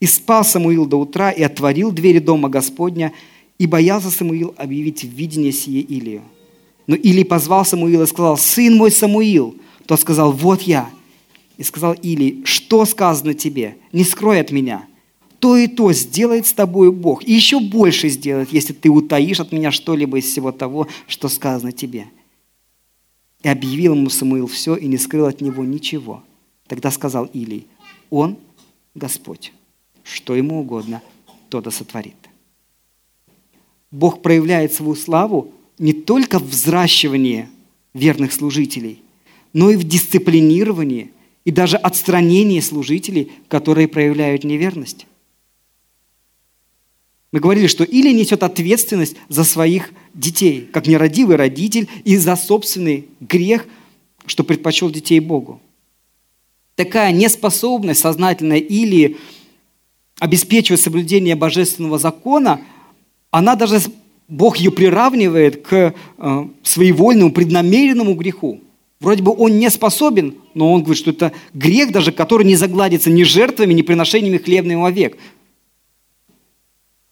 И 0.00 0.06
спал 0.06 0.42
Самуил 0.42 0.86
до 0.86 0.96
утра 0.96 1.30
и 1.30 1.42
отворил 1.42 1.92
двери 1.92 2.18
дома 2.18 2.48
Господня, 2.48 3.12
и 3.58 3.66
боялся 3.66 4.10
Самуил 4.10 4.54
объявить 4.56 5.04
видение 5.04 5.52
сие 5.52 5.80
Илию. 5.82 6.22
Но 6.86 6.96
Илий 6.96 7.24
позвал 7.24 7.64
Самуила 7.66 8.04
и 8.04 8.06
сказал, 8.06 8.38
«Сын 8.38 8.74
мой 8.74 8.90
Самуил!» 8.90 9.54
Тот 9.86 10.00
сказал, 10.00 10.32
«Вот 10.32 10.62
я!» 10.62 10.88
И 11.56 11.62
сказал 11.62 11.94
Или, 11.94 12.42
что 12.44 12.84
сказано 12.84 13.34
тебе? 13.34 13.76
Не 13.92 14.04
скрой 14.04 14.40
от 14.40 14.50
меня. 14.50 14.86
То 15.38 15.56
и 15.56 15.66
то 15.66 15.92
сделает 15.92 16.46
с 16.46 16.52
тобой 16.52 16.90
Бог. 16.90 17.22
И 17.24 17.32
еще 17.32 17.60
больше 17.60 18.08
сделает, 18.08 18.52
если 18.52 18.72
ты 18.72 18.88
утаишь 18.88 19.40
от 19.40 19.52
меня 19.52 19.70
что-либо 19.70 20.18
из 20.18 20.24
всего 20.24 20.52
того, 20.52 20.88
что 21.06 21.28
сказано 21.28 21.72
тебе. 21.72 22.06
И 23.42 23.48
объявил 23.48 23.94
ему 23.94 24.08
Самуил 24.08 24.46
все 24.46 24.74
и 24.74 24.86
не 24.86 24.96
скрыл 24.96 25.26
от 25.26 25.40
него 25.42 25.64
ничего. 25.64 26.22
Тогда 26.66 26.90
сказал 26.90 27.26
Илий, 27.26 27.66
он 28.10 28.38
Господь. 28.94 29.52
Что 30.02 30.34
ему 30.34 30.60
угодно, 30.60 31.02
то 31.50 31.60
да 31.60 31.70
сотворит. 31.70 32.14
Бог 33.90 34.22
проявляет 34.22 34.72
свою 34.72 34.94
славу 34.94 35.52
не 35.78 35.92
только 35.92 36.38
в 36.38 36.48
взращивании 36.48 37.48
верных 37.92 38.32
служителей, 38.32 39.02
но 39.52 39.70
и 39.70 39.76
в 39.76 39.84
дисциплинировании 39.84 41.10
и 41.44 41.50
даже 41.50 41.76
отстранение 41.76 42.62
служителей, 42.62 43.32
которые 43.48 43.88
проявляют 43.88 44.44
неверность. 44.44 45.06
Мы 47.32 47.40
говорили, 47.40 47.66
что 47.66 47.82
или 47.82 48.12
несет 48.12 48.42
ответственность 48.44 49.16
за 49.28 49.42
своих 49.42 49.90
детей, 50.14 50.68
как 50.72 50.86
нерадивый 50.86 51.36
родитель, 51.36 51.88
и 52.04 52.16
за 52.16 52.36
собственный 52.36 53.08
грех, 53.20 53.66
что 54.24 54.44
предпочел 54.44 54.88
детей 54.88 55.18
Богу. 55.18 55.60
Такая 56.76 57.12
неспособность 57.12 58.00
сознательная 58.00 58.58
или 58.58 59.16
обеспечивать 60.20 60.80
соблюдение 60.80 61.34
божественного 61.34 61.98
закона, 61.98 62.60
она 63.30 63.56
даже, 63.56 63.80
Бог 64.28 64.58
ее 64.58 64.70
приравнивает 64.70 65.66
к 65.66 65.92
э, 66.18 66.48
своевольному, 66.62 67.32
преднамеренному 67.32 68.14
греху. 68.14 68.60
Вроде 69.00 69.22
бы 69.22 69.34
он 69.36 69.58
не 69.58 69.70
способен, 69.70 70.36
но 70.54 70.72
он 70.72 70.82
говорит, 70.82 70.98
что 70.98 71.10
это 71.10 71.32
грех 71.52 71.92
даже, 71.92 72.12
который 72.12 72.46
не 72.46 72.56
загладится 72.56 73.10
ни 73.10 73.22
жертвами, 73.22 73.74
ни 73.74 73.82
приношениями 73.82 74.38
хлебными 74.38 74.80
вовек. 74.80 75.18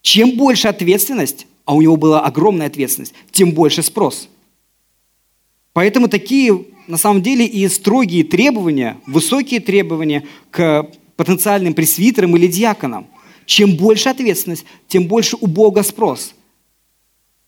Чем 0.00 0.36
больше 0.36 0.68
ответственность, 0.68 1.46
а 1.64 1.74
у 1.74 1.82
него 1.82 1.96
была 1.96 2.20
огромная 2.20 2.66
ответственность, 2.66 3.14
тем 3.30 3.52
больше 3.52 3.82
спрос. 3.82 4.28
Поэтому 5.72 6.08
такие, 6.08 6.66
на 6.86 6.96
самом 6.96 7.22
деле, 7.22 7.46
и 7.46 7.66
строгие 7.68 8.24
требования, 8.24 8.98
высокие 9.06 9.60
требования 9.60 10.24
к 10.50 10.88
потенциальным 11.16 11.74
пресвитерам 11.74 12.36
или 12.36 12.46
диаконам. 12.46 13.06
Чем 13.46 13.76
больше 13.76 14.08
ответственность, 14.08 14.64
тем 14.88 15.06
больше 15.06 15.36
у 15.40 15.46
Бога 15.46 15.82
спрос. 15.82 16.34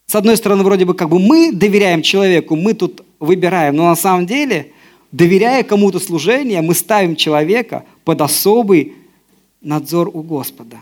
С 0.07 0.14
одной 0.14 0.37
стороны, 0.37 0.62
вроде 0.62 0.85
бы 0.85 0.95
как 0.95 1.09
бы 1.09 1.19
мы 1.19 1.53
доверяем 1.53 2.03
человеку, 2.03 2.57
мы 2.57 2.75
тут 2.75 3.05
выбираем. 3.19 3.77
Но 3.77 3.88
на 3.88 3.97
самом 3.97 4.27
деле, 4.27 4.73
доверяя 5.12 5.62
кому-то 5.62 5.99
служение, 5.99 6.61
мы 6.61 6.75
ставим 6.75 7.17
человека 7.17 7.85
под 8.05 8.21
особый 8.21 8.95
надзор 9.61 10.11
у 10.12 10.23
Господа. 10.23 10.79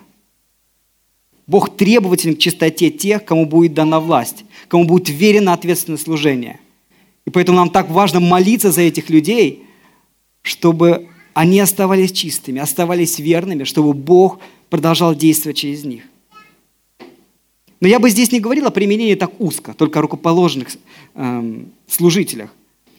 Бог 1.47 1.77
требователен 1.77 2.37
к 2.37 2.39
чистоте 2.39 2.91
тех, 2.91 3.25
кому 3.25 3.47
будет 3.47 3.75
дана 3.75 4.01
власть, 4.01 4.45
кому 4.69 4.85
будет 4.85 5.09
верено 5.09 5.53
ответственное 5.53 5.99
служение. 5.99 6.61
И 7.25 7.31
поэтому 7.31 7.59
нам 7.59 7.71
так 7.71 7.91
важно 7.91 8.21
молиться 8.21 8.73
за 8.73 8.83
этих 8.83 9.11
людей, 9.11 9.65
чтобы 10.43 11.09
они 11.35 11.61
оставались 11.61 12.13
чистыми, 12.13 12.61
оставались 12.61 13.19
верными, 13.19 13.65
чтобы 13.65 13.93
Бог 13.93 14.39
продолжал 14.71 15.15
действовать 15.15 15.59
через 15.59 15.85
них. 15.85 16.05
Но 17.83 17.89
я 17.89 17.99
бы 17.99 18.09
здесь 18.11 18.31
не 18.31 18.39
говорил 18.39 18.69
о 18.69 18.71
применении 18.71 19.17
так 19.17 19.41
узко, 19.41 19.75
только 19.75 19.99
о 19.99 20.03
рукоположенных 20.03 20.69
эм, 21.17 21.73
служителях. 21.89 22.55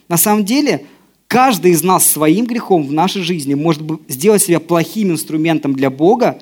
На 0.10 0.18
самом 0.18 0.44
деле, 0.44 0.86
каждый 1.30 1.72
из 1.72 1.84
нас 1.84 2.06
своим 2.06 2.46
грехом 2.46 2.86
в 2.86 2.92
нашей 2.92 3.22
жизни 3.22 3.54
может 3.54 3.82
сделать 4.10 4.44
себя 4.44 4.60
плохим 4.60 5.12
инструментом 5.12 5.74
для 5.74 5.90
Бога, 5.90 6.38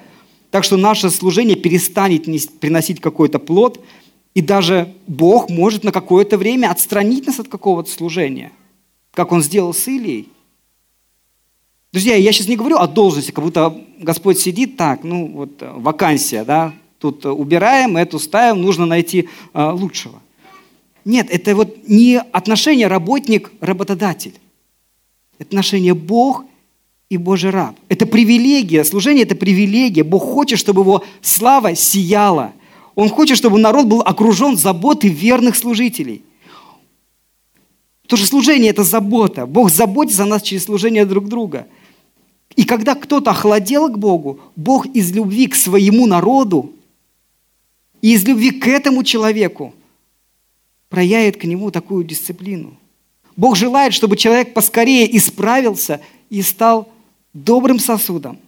так 0.50 0.64
что 0.64 0.76
наше 0.76 1.12
служение 1.12 1.56
перестанет 1.56 2.26
приносить 2.60 3.00
какой-то 3.00 3.38
плод, 3.38 3.80
и 4.34 4.42
даже 4.42 4.92
Бог 5.06 5.52
может 5.52 5.84
на 5.84 5.92
какое-то 5.92 6.40
время 6.40 6.72
отстранить 6.72 7.28
нас 7.28 7.40
от 7.40 7.48
какого-то 7.48 7.92
служения, 7.92 8.52
как 9.14 9.32
Он 9.34 9.44
сделал 9.44 9.76
с 9.76 9.88
Илией. 9.88 10.30
Друзья, 11.92 12.16
я 12.16 12.32
сейчас 12.32 12.48
не 12.48 12.58
говорю 12.58 12.78
о 12.78 12.88
должности, 12.88 13.30
как 13.30 13.44
будто 13.44 13.80
Господь 14.00 14.40
сидит 14.40 14.78
так, 14.78 15.04
ну 15.04 15.28
вот 15.28 15.62
э, 15.62 15.72
вакансия, 15.76 16.44
да, 16.44 16.74
тут 17.02 17.26
убираем, 17.26 17.98
эту 17.98 18.20
ставим, 18.20 18.62
нужно 18.62 18.86
найти 18.86 19.28
а, 19.54 19.74
лучшего. 19.74 20.22
Нет, 21.04 21.28
это 21.32 21.56
вот 21.56 21.88
не 21.88 22.20
отношение 22.20 22.86
работник-работодатель. 22.86 24.36
Это 25.40 25.50
отношение 25.50 25.96
Бог 25.96 26.46
и 27.10 27.18
Божий 27.18 27.50
раб. 27.50 27.76
Это 27.90 28.06
привилегия, 28.06 28.86
служение– 28.86 29.24
это 29.26 29.36
привилегия. 29.36 30.04
Бог 30.04 30.24
хочет, 30.24 30.60
чтобы 30.60 30.82
его 30.82 31.04
слава 31.22 31.74
сияла. 31.76 32.54
Он 32.94 33.10
хочет, 33.10 33.36
чтобы 33.36 33.58
народ 33.58 33.88
был 33.88 34.02
окружен 34.02 34.56
заботой 34.56 35.10
верных 35.10 35.56
служителей. 35.56 36.22
Потому 38.04 38.20
что 38.20 38.28
служение– 38.28 38.70
это 38.72 38.84
забота. 38.84 39.48
Бог 39.48 39.72
заботится 39.72 40.24
о 40.24 40.28
нас 40.28 40.44
через 40.44 40.66
служение 40.66 41.06
друг 41.06 41.28
друга. 41.28 41.66
И 42.56 42.64
когда 42.64 42.94
кто-то 42.94 43.32
охладел 43.32 43.90
к 43.90 43.98
Богу, 43.98 44.40
Бог 44.56 44.86
из 44.86 45.12
любви 45.12 45.48
к 45.48 45.56
своему 45.56 46.06
народу 46.06 46.74
и 48.02 48.14
из 48.14 48.26
любви 48.26 48.52
к 48.52 48.68
этому 48.68 49.04
человеку 49.04 49.74
проявит 50.90 51.38
к 51.38 51.44
нему 51.46 51.72
такую 51.72 52.04
дисциплину. 52.04 52.78
Бог 53.38 53.56
желает, 53.56 53.94
чтобы 53.94 54.18
человек 54.18 54.54
поскорее 54.54 55.16
исправился 55.18 56.02
и 56.30 56.42
стал 56.42 56.90
добрым 57.34 57.80
сосудом. 57.80 58.40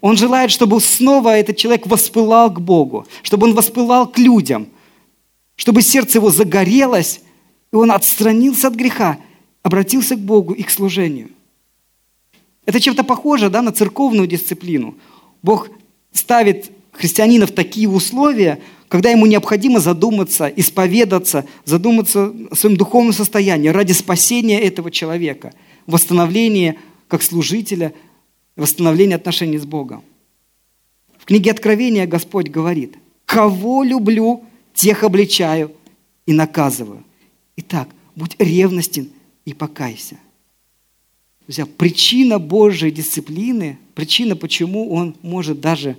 Он 0.00 0.16
желает, 0.16 0.50
чтобы 0.50 0.80
снова 0.80 1.36
этот 1.36 1.56
человек 1.56 1.86
воспылал 1.86 2.52
к 2.52 2.60
Богу, 2.60 3.06
чтобы 3.22 3.46
он 3.46 3.54
воспылал 3.54 4.06
к 4.06 4.18
людям, 4.18 4.68
чтобы 5.54 5.82
сердце 5.82 6.18
его 6.18 6.30
загорелось, 6.30 7.20
и 7.72 7.76
он 7.76 7.90
отстранился 7.90 8.68
от 8.68 8.74
греха, 8.74 9.18
обратился 9.62 10.16
к 10.16 10.20
Богу 10.20 10.52
и 10.52 10.62
к 10.62 10.70
служению. 10.70 11.30
Это 12.66 12.80
чем-то 12.80 13.04
похоже 13.04 13.48
да, 13.48 13.62
на 13.62 13.72
церковную 13.72 14.26
дисциплину. 14.26 14.96
Бог 15.42 15.68
ставит 16.12 16.70
христианина 16.96 17.46
в 17.46 17.52
такие 17.52 17.88
условия, 17.88 18.60
когда 18.88 19.10
ему 19.10 19.26
необходимо 19.26 19.80
задуматься, 19.80 20.46
исповедаться, 20.46 21.46
задуматься 21.64 22.32
о 22.50 22.54
своем 22.54 22.76
духовном 22.76 23.12
состоянии 23.12 23.68
ради 23.68 23.92
спасения 23.92 24.60
этого 24.60 24.90
человека, 24.90 25.52
восстановления 25.86 26.76
как 27.08 27.22
служителя, 27.22 27.92
восстановления 28.56 29.16
отношений 29.16 29.58
с 29.58 29.64
Богом. 29.64 30.02
В 31.18 31.24
книге 31.24 31.50
Откровения 31.50 32.06
Господь 32.06 32.48
говорит, 32.48 32.96
«Кого 33.24 33.82
люблю, 33.82 34.44
тех 34.74 35.02
обличаю 35.02 35.72
и 36.24 36.32
наказываю». 36.32 37.02
Итак, 37.56 37.88
будь 38.14 38.36
ревностен 38.38 39.08
и 39.44 39.52
покайся. 39.52 40.18
Друзья, 41.46 41.66
причина 41.66 42.38
Божьей 42.38 42.90
дисциплины, 42.90 43.78
причина, 43.94 44.34
почему 44.36 44.92
Он 44.92 45.16
может 45.22 45.60
даже 45.60 45.96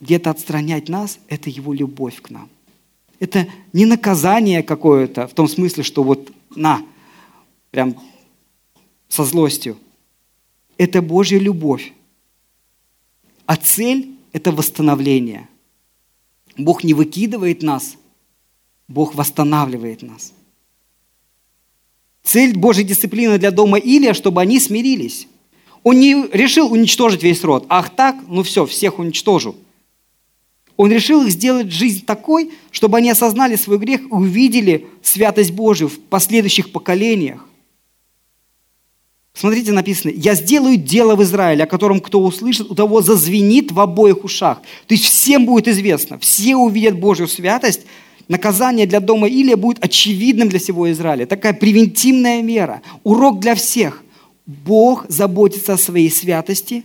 где-то 0.00 0.30
отстранять 0.30 0.88
нас, 0.88 1.18
это 1.28 1.50
Его 1.50 1.72
любовь 1.72 2.20
к 2.20 2.30
нам. 2.30 2.48
Это 3.18 3.48
не 3.72 3.86
наказание 3.86 4.62
какое-то, 4.62 5.26
в 5.26 5.32
том 5.32 5.48
смысле, 5.48 5.82
что 5.82 6.02
вот 6.02 6.30
на, 6.54 6.82
прям 7.70 7.96
со 9.08 9.24
злостью. 9.24 9.78
Это 10.76 11.00
Божья 11.00 11.38
любовь. 11.38 11.92
А 13.46 13.56
цель– 13.56 14.16
это 14.32 14.52
восстановление. 14.52 15.48
Бог 16.58 16.84
не 16.84 16.94
выкидывает 16.94 17.62
нас, 17.62 17.96
Бог 18.88 19.14
восстанавливает 19.14 20.02
нас. 20.02 20.32
Цель 22.22 22.56
Божьей 22.56 22.84
дисциплины 22.84 23.38
для 23.38 23.50
дома 23.50 23.78
Илия, 23.78 24.12
чтобы 24.12 24.40
они 24.40 24.58
смирились. 24.58 25.28
Он 25.84 25.98
не 26.00 26.26
решил 26.32 26.72
уничтожить 26.72 27.22
весь 27.22 27.44
род. 27.44 27.64
Ах 27.68 27.94
так, 27.94 28.16
ну 28.26 28.42
все, 28.42 28.66
всех 28.66 28.98
уничтожу. 28.98 29.54
Он 30.76 30.92
решил 30.92 31.22
их 31.24 31.30
сделать 31.30 31.70
жизнь 31.70 32.04
такой, 32.04 32.52
чтобы 32.70 32.98
они 32.98 33.10
осознали 33.10 33.56
свой 33.56 33.78
грех 33.78 34.02
и 34.02 34.06
увидели 34.10 34.86
святость 35.02 35.52
Божию 35.52 35.88
в 35.88 35.98
последующих 35.98 36.70
поколениях. 36.70 37.46
Смотрите, 39.32 39.72
написано, 39.72 40.12
«Я 40.14 40.34
сделаю 40.34 40.78
дело 40.78 41.14
в 41.14 41.22
Израиле, 41.22 41.64
о 41.64 41.66
котором 41.66 42.00
кто 42.00 42.22
услышит, 42.22 42.70
у 42.70 42.74
того 42.74 43.02
зазвенит 43.02 43.70
в 43.70 43.80
обоих 43.80 44.24
ушах». 44.24 44.62
То 44.86 44.94
есть 44.94 45.04
всем 45.04 45.44
будет 45.44 45.68
известно, 45.68 46.18
все 46.18 46.56
увидят 46.56 46.98
Божью 46.98 47.28
святость, 47.28 47.82
наказание 48.28 48.86
для 48.86 49.00
дома 49.00 49.28
Илия 49.28 49.56
будет 49.56 49.84
очевидным 49.84 50.48
для 50.48 50.58
всего 50.58 50.90
Израиля. 50.90 51.26
Такая 51.26 51.52
превентивная 51.52 52.40
мера, 52.42 52.80
урок 53.04 53.40
для 53.40 53.54
всех. 53.54 54.02
Бог 54.46 55.04
заботится 55.08 55.74
о 55.74 55.78
своей 55.78 56.10
святости, 56.10 56.84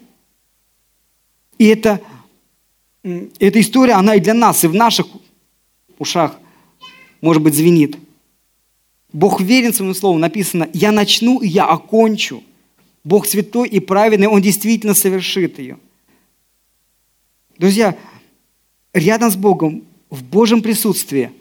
и 1.57 1.67
это, 1.67 2.01
эта 3.03 3.59
история, 3.59 3.93
она 3.93 4.15
и 4.15 4.19
для 4.19 4.33
нас, 4.33 4.63
и 4.63 4.67
в 4.67 4.75
наших 4.75 5.07
ушах, 5.97 6.37
может 7.21 7.41
быть, 7.41 7.55
звенит– 7.55 7.97
Бог 9.13 9.41
верен 9.41 9.73
своему 9.73 9.93
слову. 9.93 10.17
Написано, 10.17 10.69
я 10.73 10.91
начну 10.91 11.41
и 11.41 11.47
я 11.47 11.65
окончу. 11.65 12.43
Бог 13.03 13.25
святой 13.25 13.67
и 13.67 13.79
праведный, 13.79 14.27
Он 14.27 14.41
действительно 14.41 14.93
совершит 14.93 15.59
ее. 15.59 15.77
Друзья, 17.57 17.97
рядом 18.93 19.31
с 19.31 19.35
Богом, 19.35 19.83
в 20.09 20.23
Божьем 20.23 20.61
присутствии, 20.61 21.31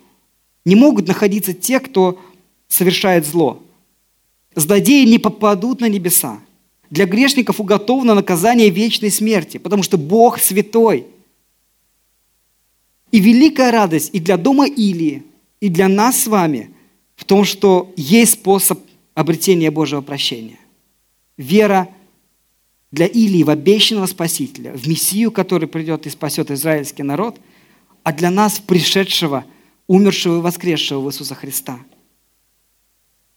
не 0.64 0.74
могут 0.74 1.06
находиться 1.06 1.52
те, 1.52 1.80
кто 1.80 2.20
совершает 2.68 3.26
зло. 3.26 3.62
Злодеи 4.54 5.04
не 5.04 5.18
попадут 5.18 5.80
на 5.80 5.88
небеса. 5.88 6.40
Для 6.90 7.06
грешников 7.06 7.60
уготовано 7.60 8.14
наказание 8.14 8.68
вечной 8.68 9.10
смерти, 9.10 9.58
потому 9.58 9.82
что 9.82 9.96
Бог 9.96 10.40
святой. 10.40 11.06
И 13.12 13.20
великая 13.20 13.70
радость 13.70 14.10
и 14.12 14.20
для 14.20 14.36
дома 14.36 14.66
Илии, 14.66 15.24
и 15.60 15.68
для 15.68 15.88
нас 15.88 16.22
с 16.22 16.26
вами– 16.26 16.70
в 17.20 17.26
том, 17.26 17.44
что 17.44 17.92
есть 17.96 18.32
способ 18.32 18.80
обретения 19.14 19.70
Божьего 19.70 20.00
прощения. 20.00 20.58
Вера 21.36 21.90
для 22.90 23.04
Илии 23.06 23.42
в 23.42 23.50
обещанного 23.50 24.06
Спасителя, 24.06 24.72
в 24.72 24.88
Мессию, 24.88 25.30
который 25.30 25.68
придет 25.68 26.06
и 26.06 26.10
спасет 26.10 26.50
израильский 26.50 27.02
народ, 27.02 27.38
а 28.04 28.14
для 28.14 28.30
нас 28.30 28.54
в 28.54 28.62
пришедшего, 28.62 29.44
умершего 29.86 30.38
и 30.38 30.40
воскресшего 30.40 31.00
в 31.00 31.10
Иисуса 31.10 31.34
Христа. 31.34 31.78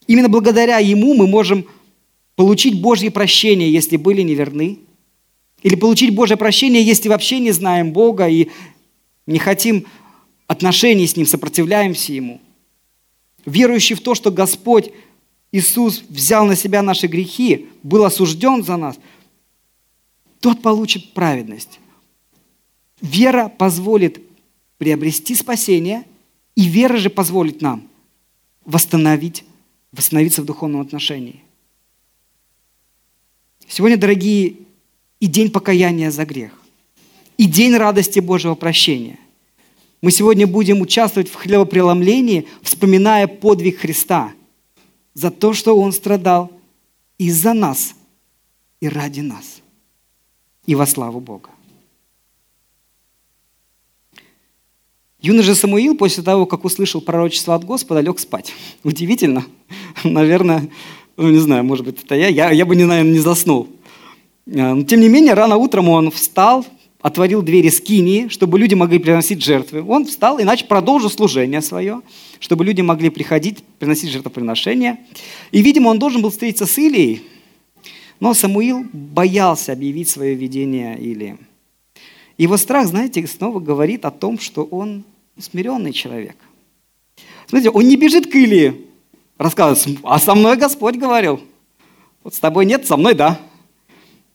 Именно 0.08 0.30
благодаря 0.30 0.78
Ему 0.78 1.14
мы 1.14 1.28
можем 1.28 1.66
получить 2.38 2.80
Божье 2.80 3.12
прощение, 3.12 3.70
если 3.70 3.98
были 3.98 4.22
неверны, 4.22 4.80
или 5.62 5.76
получить 5.76 6.16
Божье 6.16 6.38
прощение, 6.38 6.82
если 6.82 7.10
вообще 7.10 7.40
не 7.40 7.52
знаем 7.52 7.92
Бога 7.92 8.30
и 8.30 8.48
не 9.26 9.40
хотим 9.40 9.86
отношений 10.48 11.08
с 11.08 11.16
Ним, 11.16 11.26
сопротивляемся 11.26 12.14
Ему– 12.14 12.42
верующий 13.46 13.96
в 13.96 14.02
то, 14.02 14.16
что 14.16 14.32
Господь 14.32 14.92
Иисус 15.52 16.04
взял 16.10 16.46
на 16.46 16.56
себя 16.56 16.82
наши 16.82 17.08
грехи, 17.08 17.68
был 17.84 18.06
осужден 18.06 18.64
за 18.64 18.78
нас, 18.78 18.98
тот 20.40 20.62
получит 20.62 21.14
праведность. 21.14 21.80
Вера 23.02 23.50
позволит 23.50 24.22
приобрести 24.78 25.36
спасение, 25.36 26.06
и 26.56 26.64
вера 26.66 26.98
же 26.98 27.10
позволит 27.10 27.62
нам 27.62 27.88
восстановить, 28.66 29.44
восстановиться 29.92 30.42
в 30.42 30.46
духовном 30.46 30.82
отношении. 30.82 31.42
Сегодня, 33.68 33.98
дорогие, 33.98 34.58
и 35.20 35.28
день 35.28 35.50
покаяния 35.52 36.12
за 36.12 36.26
грех, 36.26 36.60
и 37.38 37.46
день 37.46 37.76
радости 37.76 38.20
Божьего 38.20 38.56
прощения. 38.56 39.20
Мы 40.02 40.12
сегодня 40.12 40.46
будем 40.46 40.82
участвовать 40.82 41.30
в 41.30 41.36
хлебопреломлении, 41.36 42.48
вспоминая 42.62 43.28
подвиг 43.28 43.80
Христа 43.80 44.34
за 45.14 45.32
то, 45.32 45.54
что 45.54 45.78
Он 45.78 45.94
страдал 45.94 46.52
из-за 47.18 47.54
нас 47.54 47.94
и 48.82 48.90
ради 48.90 49.22
нас. 49.22 49.62
И 50.66 50.76
во 50.76 50.86
славу 50.86 51.20
Бога. 51.20 51.50
Юноша 55.22 55.56
Самуил 55.56 55.96
после 55.96 56.22
того, 56.22 56.46
как 56.46 56.66
услышал 56.66 57.00
пророчество 57.00 57.56
от 57.56 57.64
Господа, 57.64 58.02
лег 58.02 58.20
спать. 58.20 58.54
Удивительно. 58.84 59.46
Наверное, 60.04 60.70
ну 61.16 61.30
не 61.30 61.40
знаю, 61.40 61.64
может 61.64 61.86
быть, 61.86 62.04
это 62.04 62.16
я. 62.16 62.28
Я, 62.28 62.52
я 62.52 62.66
бы, 62.66 62.76
наверное, 62.76 63.14
не 63.14 63.20
заснул. 63.20 63.70
А, 64.48 64.76
но, 64.76 64.84
тем 64.84 65.00
не 65.00 65.08
менее, 65.08 65.34
рано 65.34 65.56
утром 65.56 65.88
он 65.88 66.12
встал, 66.12 66.66
отворил 67.04 67.42
двери 67.42 67.68
скинии, 67.70 68.30
чтобы 68.30 68.58
люди 68.58 68.76
могли 68.76 68.98
приносить 68.98 69.44
жертвы. 69.44 69.84
Он 69.84 70.06
встал, 70.06 70.42
иначе 70.42 70.66
продолжил 70.66 71.10
служение 71.10 71.62
свое, 71.62 72.02
чтобы 72.40 72.64
люди 72.64 72.80
могли 72.80 73.10
приходить, 73.10 73.62
приносить 73.78 74.10
жертвоприношения. 74.10 74.98
И, 75.52 75.62
видимо, 75.62 75.90
он 75.90 76.00
должен 76.00 76.22
был 76.22 76.30
встретиться 76.30 76.66
с 76.66 76.78
Илией, 76.78 77.22
но 78.22 78.34
Самуил 78.34 78.86
боялся 78.94 79.74
объявить 79.74 80.10
свое 80.10 80.34
видение 80.34 80.98
Илии. 80.98 81.38
Его 82.38 82.56
страх, 82.56 82.88
знаете, 82.88 83.28
снова 83.28 83.60
говорит 83.60 84.06
о 84.06 84.12
том, 84.12 84.40
что 84.40 84.64
он 84.64 85.04
смиренный 85.38 85.92
человек. 85.92 86.38
Смотрите, 87.48 87.70
он 87.70 87.86
не 87.86 87.98
бежит 87.98 88.32
к 88.32 88.36
Илии, 88.36 88.88
рассказывает, 89.38 90.00
а 90.04 90.20
со 90.20 90.36
мной 90.36 90.56
Господь 90.56 90.96
говорил. 90.96 91.42
Вот 92.24 92.34
с 92.34 92.40
тобой 92.40 92.66
нет, 92.66 92.88
со 92.88 92.96
мной 92.96 93.14
да. 93.14 93.42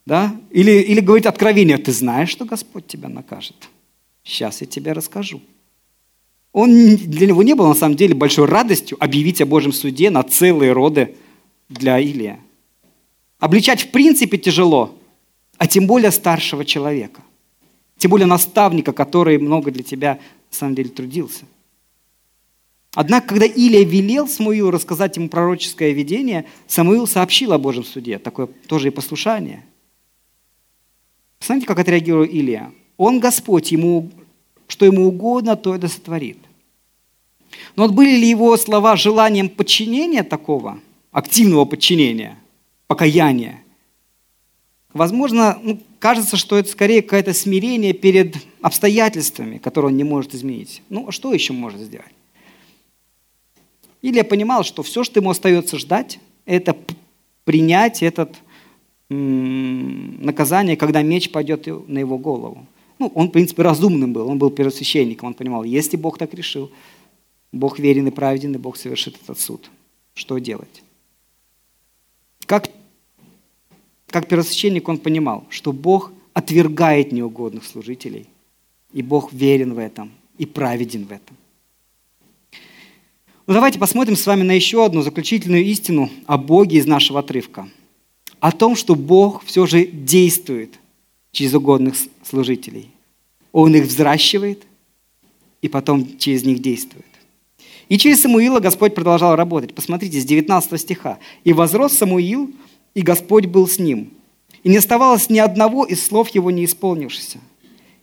Да? 0.08 0.34
Или, 0.50 0.70
или 0.70 1.00
говорит 1.00 1.26
откровение, 1.26 1.76
ты 1.76 1.92
знаешь, 1.92 2.30
что 2.30 2.46
Господь 2.46 2.86
тебя 2.86 3.10
накажет? 3.10 3.68
Сейчас 4.24 4.62
я 4.62 4.66
тебе 4.66 4.92
расскажу. 4.92 5.42
Он, 6.52 6.96
для 6.96 7.26
него 7.26 7.42
не 7.42 7.52
было 7.54 7.68
на 7.68 7.74
самом 7.74 7.94
деле 7.94 8.14
большой 8.14 8.46
радостью 8.46 8.96
объявить 9.04 9.42
о 9.42 9.44
Божьем 9.44 9.70
суде 9.70 10.08
на 10.08 10.22
целые 10.22 10.72
роды 10.72 11.14
для 11.68 11.98
Илия. 12.00 12.40
Обличать 13.38 13.82
в 13.82 13.90
принципе 13.90 14.38
тяжело, 14.38 14.98
а 15.58 15.66
тем 15.66 15.86
более 15.86 16.10
старшего 16.10 16.64
человека. 16.64 17.20
Тем 17.98 18.10
более 18.10 18.26
наставника, 18.26 18.94
который 18.94 19.36
много 19.36 19.70
для 19.70 19.82
тебя 19.82 20.14
на 20.50 20.56
самом 20.56 20.74
деле 20.74 20.88
трудился. 20.88 21.44
Однако, 22.94 23.28
когда 23.28 23.44
Илия 23.44 23.84
велел 23.84 24.26
Самуилу 24.26 24.70
рассказать 24.70 25.18
ему 25.18 25.28
пророческое 25.28 25.90
видение, 25.90 26.46
Самуил 26.66 27.06
сообщил 27.06 27.52
о 27.52 27.58
Божьем 27.58 27.84
суде. 27.84 28.18
Такое 28.18 28.46
тоже 28.46 28.88
и 28.88 28.90
послушание– 28.90 29.66
Посмотрите, 31.38 31.66
как 31.66 31.78
отреагировал 31.78 32.24
Илия. 32.24 32.72
Он 32.96 33.20
Господь, 33.20 33.72
ему, 33.72 34.10
что 34.66 34.84
ему 34.84 35.06
угодно, 35.06 35.56
то 35.56 35.74
это 35.74 35.88
сотворит. 35.88 36.38
Но 37.76 37.84
вот 37.84 37.94
были 37.94 38.16
ли 38.16 38.28
его 38.28 38.56
слова 38.56 38.96
желанием 38.96 39.48
подчинения 39.48 40.22
такого, 40.22 40.80
активного 41.12 41.64
подчинения, 41.64 42.38
покаяния? 42.86 43.62
Возможно, 44.92 45.58
ну, 45.62 45.80
кажется, 45.98 46.36
что 46.36 46.56
это 46.56 46.68
скорее 46.70 47.02
какое-то 47.02 47.32
смирение 47.34 47.92
перед 47.92 48.36
обстоятельствами, 48.62 49.58
которые 49.58 49.90
он 49.90 49.96
не 49.96 50.04
может 50.04 50.34
изменить. 50.34 50.82
Ну, 50.88 51.08
а 51.08 51.12
что 51.12 51.32
еще 51.32 51.52
может 51.52 51.80
сделать? 51.80 52.06
Или 54.02 54.16
я 54.16 54.24
понимал, 54.24 54.64
что 54.64 54.82
все, 54.82 55.04
что 55.04 55.20
ему 55.20 55.30
остается 55.30 55.78
ждать, 55.78 56.18
это 56.46 56.76
принять 57.44 58.02
этот 58.02 58.36
наказание, 59.10 60.76
когда 60.76 61.02
меч 61.02 61.30
пойдет 61.30 61.66
на 61.66 61.98
его 61.98 62.18
голову. 62.18 62.66
Ну, 62.98 63.10
он, 63.14 63.28
в 63.28 63.30
принципе, 63.30 63.62
разумным 63.62 64.12
был, 64.12 64.28
он 64.28 64.38
был 64.38 64.50
первосвященником, 64.50 65.28
он 65.28 65.34
понимал, 65.34 65.64
если 65.64 65.96
Бог 65.96 66.18
так 66.18 66.34
решил, 66.34 66.70
Бог 67.52 67.78
верен 67.78 68.08
и 68.08 68.10
праведен, 68.10 68.54
и 68.54 68.58
Бог 68.58 68.76
совершит 68.76 69.16
этот 69.22 69.38
суд. 69.38 69.70
Что 70.14 70.38
делать? 70.38 70.82
Как, 72.44 72.68
как 74.08 74.28
первосвященник 74.28 74.88
он 74.88 74.98
понимал, 74.98 75.44
что 75.48 75.72
Бог 75.72 76.12
отвергает 76.38 77.12
неугодных 77.12 77.64
служителей. 77.64 78.26
И 78.92 79.02
Бог 79.02 79.32
верен 79.32 79.74
в 79.74 79.78
этом 79.78 80.12
и 80.38 80.46
праведен 80.46 81.04
в 81.04 81.12
этом. 81.12 81.36
Ну, 83.46 83.54
давайте 83.54 83.78
посмотрим 83.78 84.14
с 84.14 84.26
вами 84.26 84.42
на 84.42 84.52
еще 84.52 84.84
одну 84.84 85.02
заключительную 85.02 85.64
истину 85.64 86.10
о 86.26 86.38
Боге 86.38 86.78
из 86.78 86.86
нашего 86.86 87.20
отрывка. 87.20 87.68
О 88.40 88.52
том, 88.52 88.76
что 88.76 88.94
Бог 88.94 89.44
все 89.44 89.66
же 89.66 89.84
действует 89.84 90.78
через 91.32 91.54
угодных 91.54 91.94
служителей. 92.22 92.90
Он 93.52 93.74
их 93.74 93.84
взращивает 93.84 94.64
и 95.62 95.68
потом 95.68 96.18
через 96.18 96.44
них 96.44 96.60
действует. 96.60 97.04
И 97.88 97.96
через 97.96 98.20
Самуила 98.20 98.60
Господь 98.60 98.94
продолжал 98.94 99.34
работать. 99.34 99.74
Посмотрите, 99.74 100.20
с 100.20 100.24
19 100.24 100.80
стиха. 100.80 101.18
«И 101.44 101.52
возрос 101.52 101.94
Самуил, 101.94 102.50
и 102.94 103.02
Господь 103.02 103.46
был 103.46 103.66
с 103.66 103.78
ним. 103.78 104.10
И 104.62 104.68
не 104.68 104.76
оставалось 104.76 105.30
ни 105.30 105.38
одного 105.38 105.84
из 105.84 106.04
слов 106.04 106.28
его 106.30 106.50
не 106.50 106.64
исполнившихся. 106.64 107.38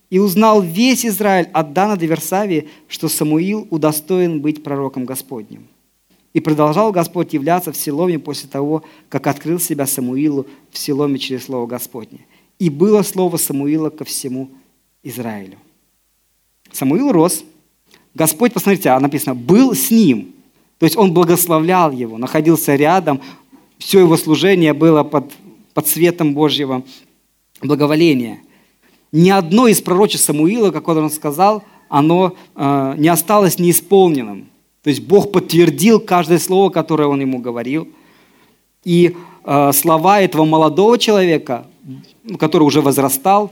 И 0.10 0.20
узнал 0.20 0.62
весь 0.62 1.06
Израиль 1.06 1.50
от 1.54 1.74
Дана 1.74 1.98
до 1.98 2.06
Версавии, 2.06 2.70
что 2.88 3.10
Самуил 3.10 3.68
удостоен 3.70 4.42
быть 4.42 4.64
пророком 4.64 5.06
Господним. 5.06 5.68
И 6.36 6.42
продолжал 6.42 6.92
Господь 6.92 7.34
являться 7.34 7.72
в 7.72 7.78
Силоме 7.78 8.20
после 8.20 8.48
того, 8.48 8.84
как 9.10 9.26
открыл 9.26 9.60
себя 9.60 9.88
Самуилу 9.88 10.46
в 10.70 10.78
Силоме 10.78 11.18
через 11.18 11.46
Слово 11.46 11.66
Господне. 11.66 12.20
И 12.60 12.70
было 12.70 13.02
слово 13.02 13.38
Самуила 13.38 13.90
ко 13.90 14.04
всему 14.04 14.52
Израилю. 15.02 15.58
Самуил 16.72 17.12
рос. 17.12 17.44
Господь, 18.14 18.54
посмотрите, 18.54 18.90
а 18.90 19.00
написано, 19.00 19.34
был 19.34 19.74
с 19.74 19.90
ним. 19.90 20.34
То 20.78 20.86
есть 20.86 20.98
он 20.98 21.14
благословлял 21.14 21.92
его, 21.92 22.18
находился 22.18 22.76
рядом. 22.76 23.22
Все 23.78 24.02
его 24.02 24.18
служение 24.18 24.74
было 24.74 25.04
под, 25.04 25.32
под 25.74 25.88
светом 25.88 26.34
Божьего 26.34 26.84
благоволения– 27.62 28.42
ни 29.16 29.30
одно 29.30 29.70
из 29.70 29.80
пророчеств 29.80 30.26
Самуила, 30.26 30.72
как 30.72 30.90
он 30.90 31.10
сказал, 31.10 31.64
оно 31.88 32.36
э, 32.54 32.96
не 32.98 33.08
осталось 33.08 33.60
неисполненным. 33.60 34.50
То 34.86 34.90
есть 34.92 35.02
Бог 35.02 35.32
подтвердил 35.32 36.00
каждое 36.00 36.38
слово, 36.38 36.70
которое 36.70 37.08
он 37.08 37.20
ему 37.20 37.40
говорил. 37.40 37.88
И 38.84 39.18
э, 39.44 39.72
слова 39.74 40.22
этого 40.22 40.46
молодого 40.46 41.00
человека, 41.00 41.66
который 42.38 42.62
уже 42.62 42.82
возрастал, 42.82 43.52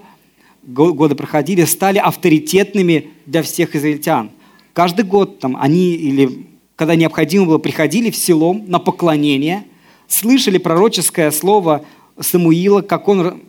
годы 0.61 1.15
проходили, 1.15 1.63
стали 1.63 1.97
авторитетными 1.97 3.09
для 3.25 3.41
всех 3.41 3.75
израильтян. 3.75 4.29
Каждый 4.73 5.05
год 5.05 5.39
там, 5.39 5.57
они, 5.59 5.95
или 5.95 6.45
когда 6.75 6.93
необходимо 6.95 7.47
было, 7.47 7.57
приходили 7.57 8.11
в 8.11 8.15
село 8.15 8.53
на 8.53 8.77
поклонение, 8.77 9.63
слышали 10.07 10.59
пророческое 10.59 11.31
слово 11.31 11.83
Самуила, 12.19 12.81
как 12.81 13.07
он 13.07 13.41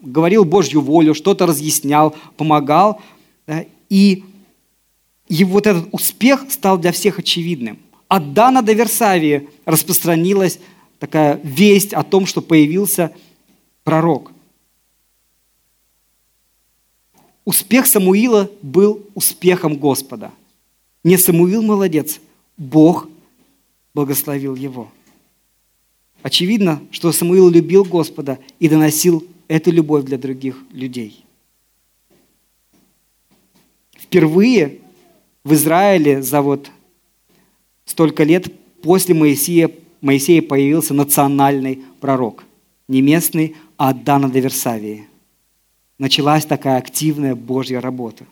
говорил 0.00 0.44
Божью 0.44 0.82
волю, 0.82 1.16
что-то 1.16 1.46
разъяснял, 1.46 2.14
помогал. 2.36 3.00
И, 3.90 4.22
и 5.28 5.44
вот 5.44 5.66
этот 5.66 5.88
успех 5.92 6.50
стал 6.50 6.78
для 6.78 6.92
всех 6.92 7.18
очевидным. 7.18 7.78
От 8.08 8.32
Дана 8.32 8.62
до 8.62 8.72
Версавии 8.72 9.48
распространилась 9.66 10.58
такая 10.98 11.40
весть 11.44 11.92
о 11.92 12.02
том, 12.02 12.26
что 12.26 12.40
появился 12.40 13.12
пророк. 13.84 14.32
Успех 17.44 17.86
Самуила 17.86 18.50
был 18.62 19.06
успехом 19.14 19.76
Господа. 19.76 20.32
Не 21.04 21.16
Самуил 21.16 21.62
молодец, 21.62 22.20
Бог 22.56 23.08
благословил 23.94 24.54
его. 24.54 24.90
Очевидно, 26.22 26.82
что 26.90 27.12
Самуил 27.12 27.48
любил 27.48 27.84
Господа 27.84 28.38
и 28.58 28.68
доносил 28.68 29.26
это 29.46 29.70
любовь 29.70 30.04
для 30.04 30.18
других 30.18 30.56
людей. 30.72 31.24
Впервые 33.92 34.80
в 35.48 35.54
Израиле 35.54 36.20
за 36.20 36.42
вот 36.42 36.70
столько 37.86 38.22
лет 38.22 38.52
после 38.82 39.14
Моисея, 39.14 39.70
Моисея 40.02 40.42
появился 40.42 40.92
национальный 40.92 41.82
пророк. 42.00 42.44
Не 42.86 43.00
местный, 43.00 43.56
а 43.78 43.90
от 43.90 44.04
Дана 44.04 44.28
до 44.28 44.40
Версавии. 44.40 45.06
Началась 45.98 46.44
такая 46.44 46.76
активная 46.76 47.34
Божья 47.34 47.80
работа. 47.80 48.24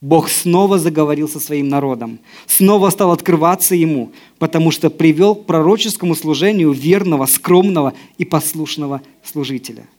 Бог 0.00 0.28
снова 0.28 0.78
заговорил 0.78 1.28
со 1.28 1.38
своим 1.38 1.68
народом, 1.68 2.18
снова 2.46 2.90
стал 2.90 3.12
открываться 3.12 3.74
ему, 3.76 4.10
потому 4.38 4.72
что 4.72 4.90
привел 4.90 5.36
к 5.36 5.46
пророческому 5.46 6.16
служению 6.16 6.72
верного, 6.72 7.26
скромного 7.26 7.94
и 8.18 8.24
послушного 8.24 9.02
служителя– 9.22 9.86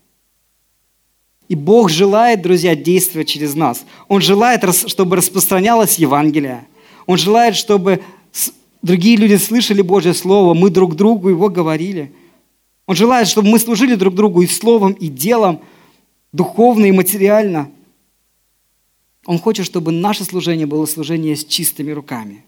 и 1.49 1.55
Бог 1.55 1.89
желает, 1.89 2.41
друзья, 2.41 2.75
действовать 2.75 3.27
через 3.29 3.55
нас. 3.55 3.85
Он 4.07 4.21
желает, 4.21 4.63
чтобы 4.87 5.15
распространялось 5.15 5.97
Евангелие. 5.97 6.65
Он 7.05 7.17
желает, 7.17 7.55
чтобы 7.55 8.01
другие 8.81 9.15
люди 9.15 9.35
слышали 9.35 9.81
Божье 9.81 10.13
Слово, 10.13 10.53
мы 10.53 10.69
друг 10.69 10.95
другу 10.95 11.29
его 11.29 11.49
говорили. 11.49 12.11
Он 12.85 12.95
желает, 12.95 13.27
чтобы 13.27 13.49
мы 13.49 13.59
служили 13.59 13.95
друг 13.95 14.13
другу 14.13 14.41
и 14.41 14.47
словом, 14.47 14.93
и 14.93 15.07
делом, 15.07 15.61
духовно 16.33 16.85
и 16.85 16.91
материально. 16.91 17.69
Он 19.25 19.39
хочет, 19.39 19.65
чтобы 19.65 19.91
наше 19.91 20.23
служение 20.23 20.65
было 20.65 20.85
служение 20.85 21.35
с 21.35 21.45
чистыми 21.45 21.91
руками. 21.91 22.45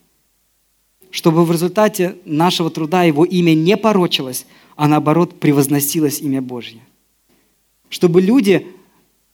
Чтобы 1.11 1.43
в 1.43 1.51
результате 1.51 2.15
нашего 2.23 2.69
труда 2.69 3.03
его 3.03 3.25
имя 3.25 3.53
не 3.53 3.75
порочилось, 3.75 4.45
а 4.75 4.87
наоборот 4.87 5.39
превозносилось 5.39 6.21
имя 6.21 6.41
Божье. 6.41 6.79
Чтобы 7.89 8.21
люди 8.21 8.67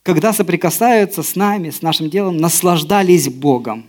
когда 0.06 0.32
соприкасаются 0.32 1.24
с 1.24 1.34
нами, 1.34 1.70
с 1.70 1.82
нашим 1.82 2.08
делом, 2.08 2.36
наслаждались 2.36 3.28
Богом, 3.28 3.86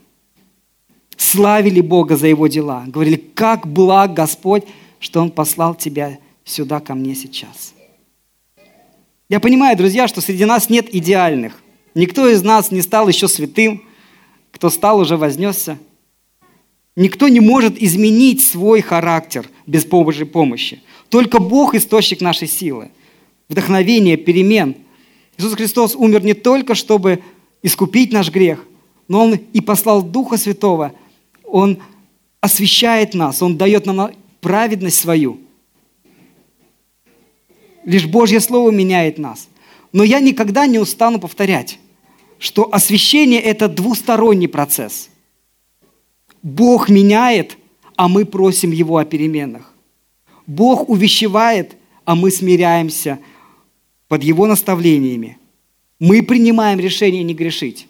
славили 1.16 1.80
Бога 1.80 2.18
за 2.18 2.26
Его 2.26 2.48
дела, 2.48 2.86
говорили, 2.88 3.18
как 3.36 3.68
благ 3.68 4.16
Господь, 4.16 4.64
что 5.00 5.22
Он 5.22 5.30
послал 5.30 5.76
тебя 5.76 6.18
сюда 6.44 6.80
ко 6.80 6.96
мне 6.96 7.14
сейчас. 7.14 7.76
Я 9.30 9.40
понимаю, 9.40 9.78
друзья, 9.78 10.08
что 10.08 10.20
среди 10.20 10.46
нас 10.46 10.72
нет 10.72 10.88
идеальных. 10.92 11.62
Никто 11.94 12.28
из 12.28 12.42
нас 12.42 12.72
не 12.72 12.82
стал 12.82 13.08
еще 13.08 13.28
святым, 13.28 13.84
кто 14.52 14.72
стал 14.72 14.98
уже 14.98 15.18
вознесся. 15.18 15.78
Никто 16.96 17.28
не 17.28 17.42
может 17.42 17.80
изменить 17.80 18.42
свой 18.42 18.82
характер 18.82 19.48
без 19.68 19.86
Божьей 19.86 20.26
помощи. 20.26 20.82
Только 21.10 21.38
Бог– 21.38 21.76
источник 21.76 22.22
нашей 22.22 22.48
силы, 22.48 22.90
вдохновения, 23.50 24.18
перемен– 24.18 24.78
Иисус 25.38 25.54
Христос 25.54 25.96
умер 25.96 26.24
не 26.24 26.34
только, 26.34 26.74
чтобы 26.74 27.22
искупить 27.62 28.12
наш 28.12 28.32
грех, 28.32 28.66
но 29.08 29.24
Он 29.24 29.34
и 29.36 29.62
послал 29.62 30.02
Духа 30.02 30.38
Святого. 30.38 30.94
Он 31.44 31.78
освящает 32.42 33.14
нас, 33.14 33.42
Он 33.42 33.56
дает 33.56 33.86
нам 33.86 34.12
праведность 34.42 35.00
свою. 35.00 35.40
Лишь 37.86 38.06
Божье 38.06 38.40
Слово 38.40 38.72
меняет 38.72 39.18
нас. 39.18 39.48
Но 39.94 40.04
я 40.04 40.20
никогда 40.20 40.66
не 40.66 40.80
устану 40.80 41.20
повторять, 41.20 41.80
что 42.40 42.68
освящение– 42.74 43.40
это 43.42 43.70
двусторонний 43.70 44.50
процесс. 44.50 45.10
Бог 46.44 46.90
меняет, 46.90 47.58
а 47.96 48.08
мы 48.08 48.26
просим 48.26 48.72
Его 48.72 48.98
о 48.98 49.06
переменах. 49.06 49.74
Бог 50.46 50.90
увещевает, 50.90 51.78
а 52.06 52.16
мы 52.16 52.32
смиряемся– 52.32 53.20
под 54.08 54.24
Его 54.24 54.48
наставлениями, 54.48 55.38
мы 56.00 56.22
принимаем 56.22 56.80
решение 56.80 57.24
не 57.24 57.34
грешить. 57.34 57.88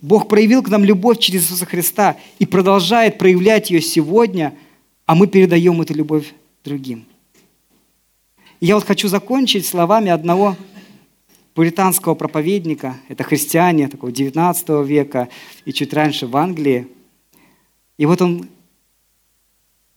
Бог 0.00 0.28
проявил 0.28 0.62
к 0.62 0.68
нам 0.68 0.84
любовь 0.84 1.18
через 1.18 1.44
Иисуса 1.44 1.64
Христа 1.64 2.16
и 2.38 2.44
продолжает 2.44 3.16
проявлять 3.16 3.70
ее 3.70 3.80
сегодня, 3.80 4.54
а 5.06 5.14
мы 5.14 5.26
передаем 5.26 5.80
эту 5.80 5.94
любовь 5.94 6.34
другим. 6.62 7.06
И 8.60 8.66
я 8.66 8.74
вот 8.74 8.84
хочу 8.84 9.08
закончить 9.08 9.66
словами 9.66 10.10
одного 10.10 10.56
пуританского 11.54 12.14
проповедника, 12.14 12.96
это 13.08 13.24
христиане 13.24 13.88
такого 13.88 14.12
19 14.12 14.86
века 14.86 15.28
и 15.64 15.72
чуть 15.72 15.94
раньше 15.94 16.26
в 16.26 16.36
Англии. 16.36 16.88
И 17.96 18.06
вот 18.06 18.20
он 18.20 18.48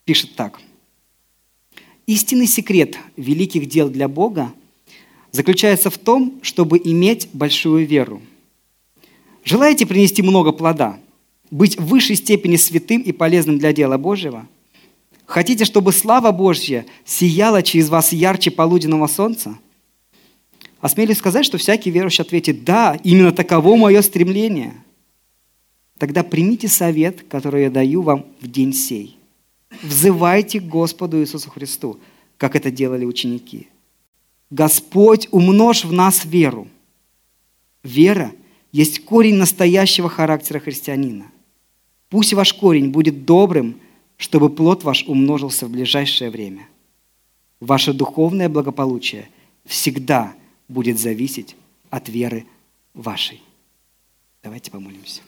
пишет 0.06 0.36
так. 0.36 0.62
Истинный 2.06 2.48
секрет 2.48 2.98
великих 3.18 3.68
дел 3.68 3.90
для 3.90 4.08
Бога– 4.08 4.54
заключается 5.32 5.90
в 5.90 5.98
том, 5.98 6.40
чтобы 6.42 6.80
иметь 6.84 7.30
большую 7.34 7.86
веру. 7.86 8.22
Желаете 9.44 9.86
принести 9.86 10.22
много 10.22 10.52
плода, 10.52 11.00
быть 11.52 11.78
в 11.78 11.86
высшей 11.86 12.16
степени 12.16 12.58
святым 12.58 13.02
и 13.02 13.12
полезным 13.12 13.58
для 13.58 13.74
дела 13.74 13.98
Божьего? 13.98 14.48
Хотите, 15.26 15.66
чтобы 15.66 15.92
слава 15.92 16.32
Божья 16.32 16.86
сияла 17.06 17.62
через 17.62 17.90
вас 17.90 18.14
ярче 18.14 18.52
полуденного 18.52 19.08
солнца? 19.08 19.58
Осмелюсь 20.80 21.18
сказать, 21.18 21.46
что 21.46 21.58
всякий 21.58 21.92
верующий 21.92 22.24
ответит, 22.24 22.64
да, 22.64 23.00
именно 23.04 23.32
таково 23.32 23.76
мое 23.76 24.02
стремление. 24.02 24.74
Тогда 25.98 26.24
примите 26.24 26.68
совет, 26.68 27.24
который 27.28 27.64
я 27.64 27.70
даю 27.70 28.04
вам 28.04 28.26
в 28.40 28.48
день 28.48 28.74
сей. 28.74 29.18
Взывайте 29.82 30.60
Господу 30.60 31.20
Иисусу 31.20 31.50
Христу, 31.50 32.00
как 32.38 32.56
это 32.56 32.72
делали 32.72 33.06
ученики– 33.06 33.68
Господь, 34.50 35.28
умножь 35.32 35.84
в 35.84 35.92
нас 35.92 36.26
веру. 36.26 36.68
Вера 37.84 38.32
есть 38.72 39.04
корень 39.04 39.36
настоящего 39.36 40.10
характера 40.10 40.60
христианина. 40.60 41.26
Пусть 42.10 42.34
ваш 42.34 42.54
корень 42.54 42.90
будет 42.90 43.26
добрым, 43.26 43.80
чтобы 44.16 44.50
плод 44.50 44.84
ваш 44.84 45.04
умножился 45.08 45.68
в 45.68 45.70
ближайшее 45.70 46.30
время. 46.30 46.68
Ваше 47.60 47.94
духовное 47.94 48.50
благополучие 48.50 49.30
всегда 49.66 50.34
будет 50.68 51.00
зависеть 51.00 51.56
от 51.90 52.08
веры 52.10 52.46
вашей. 52.94 53.42
Давайте 54.44 54.72
помолимся. 54.72 55.22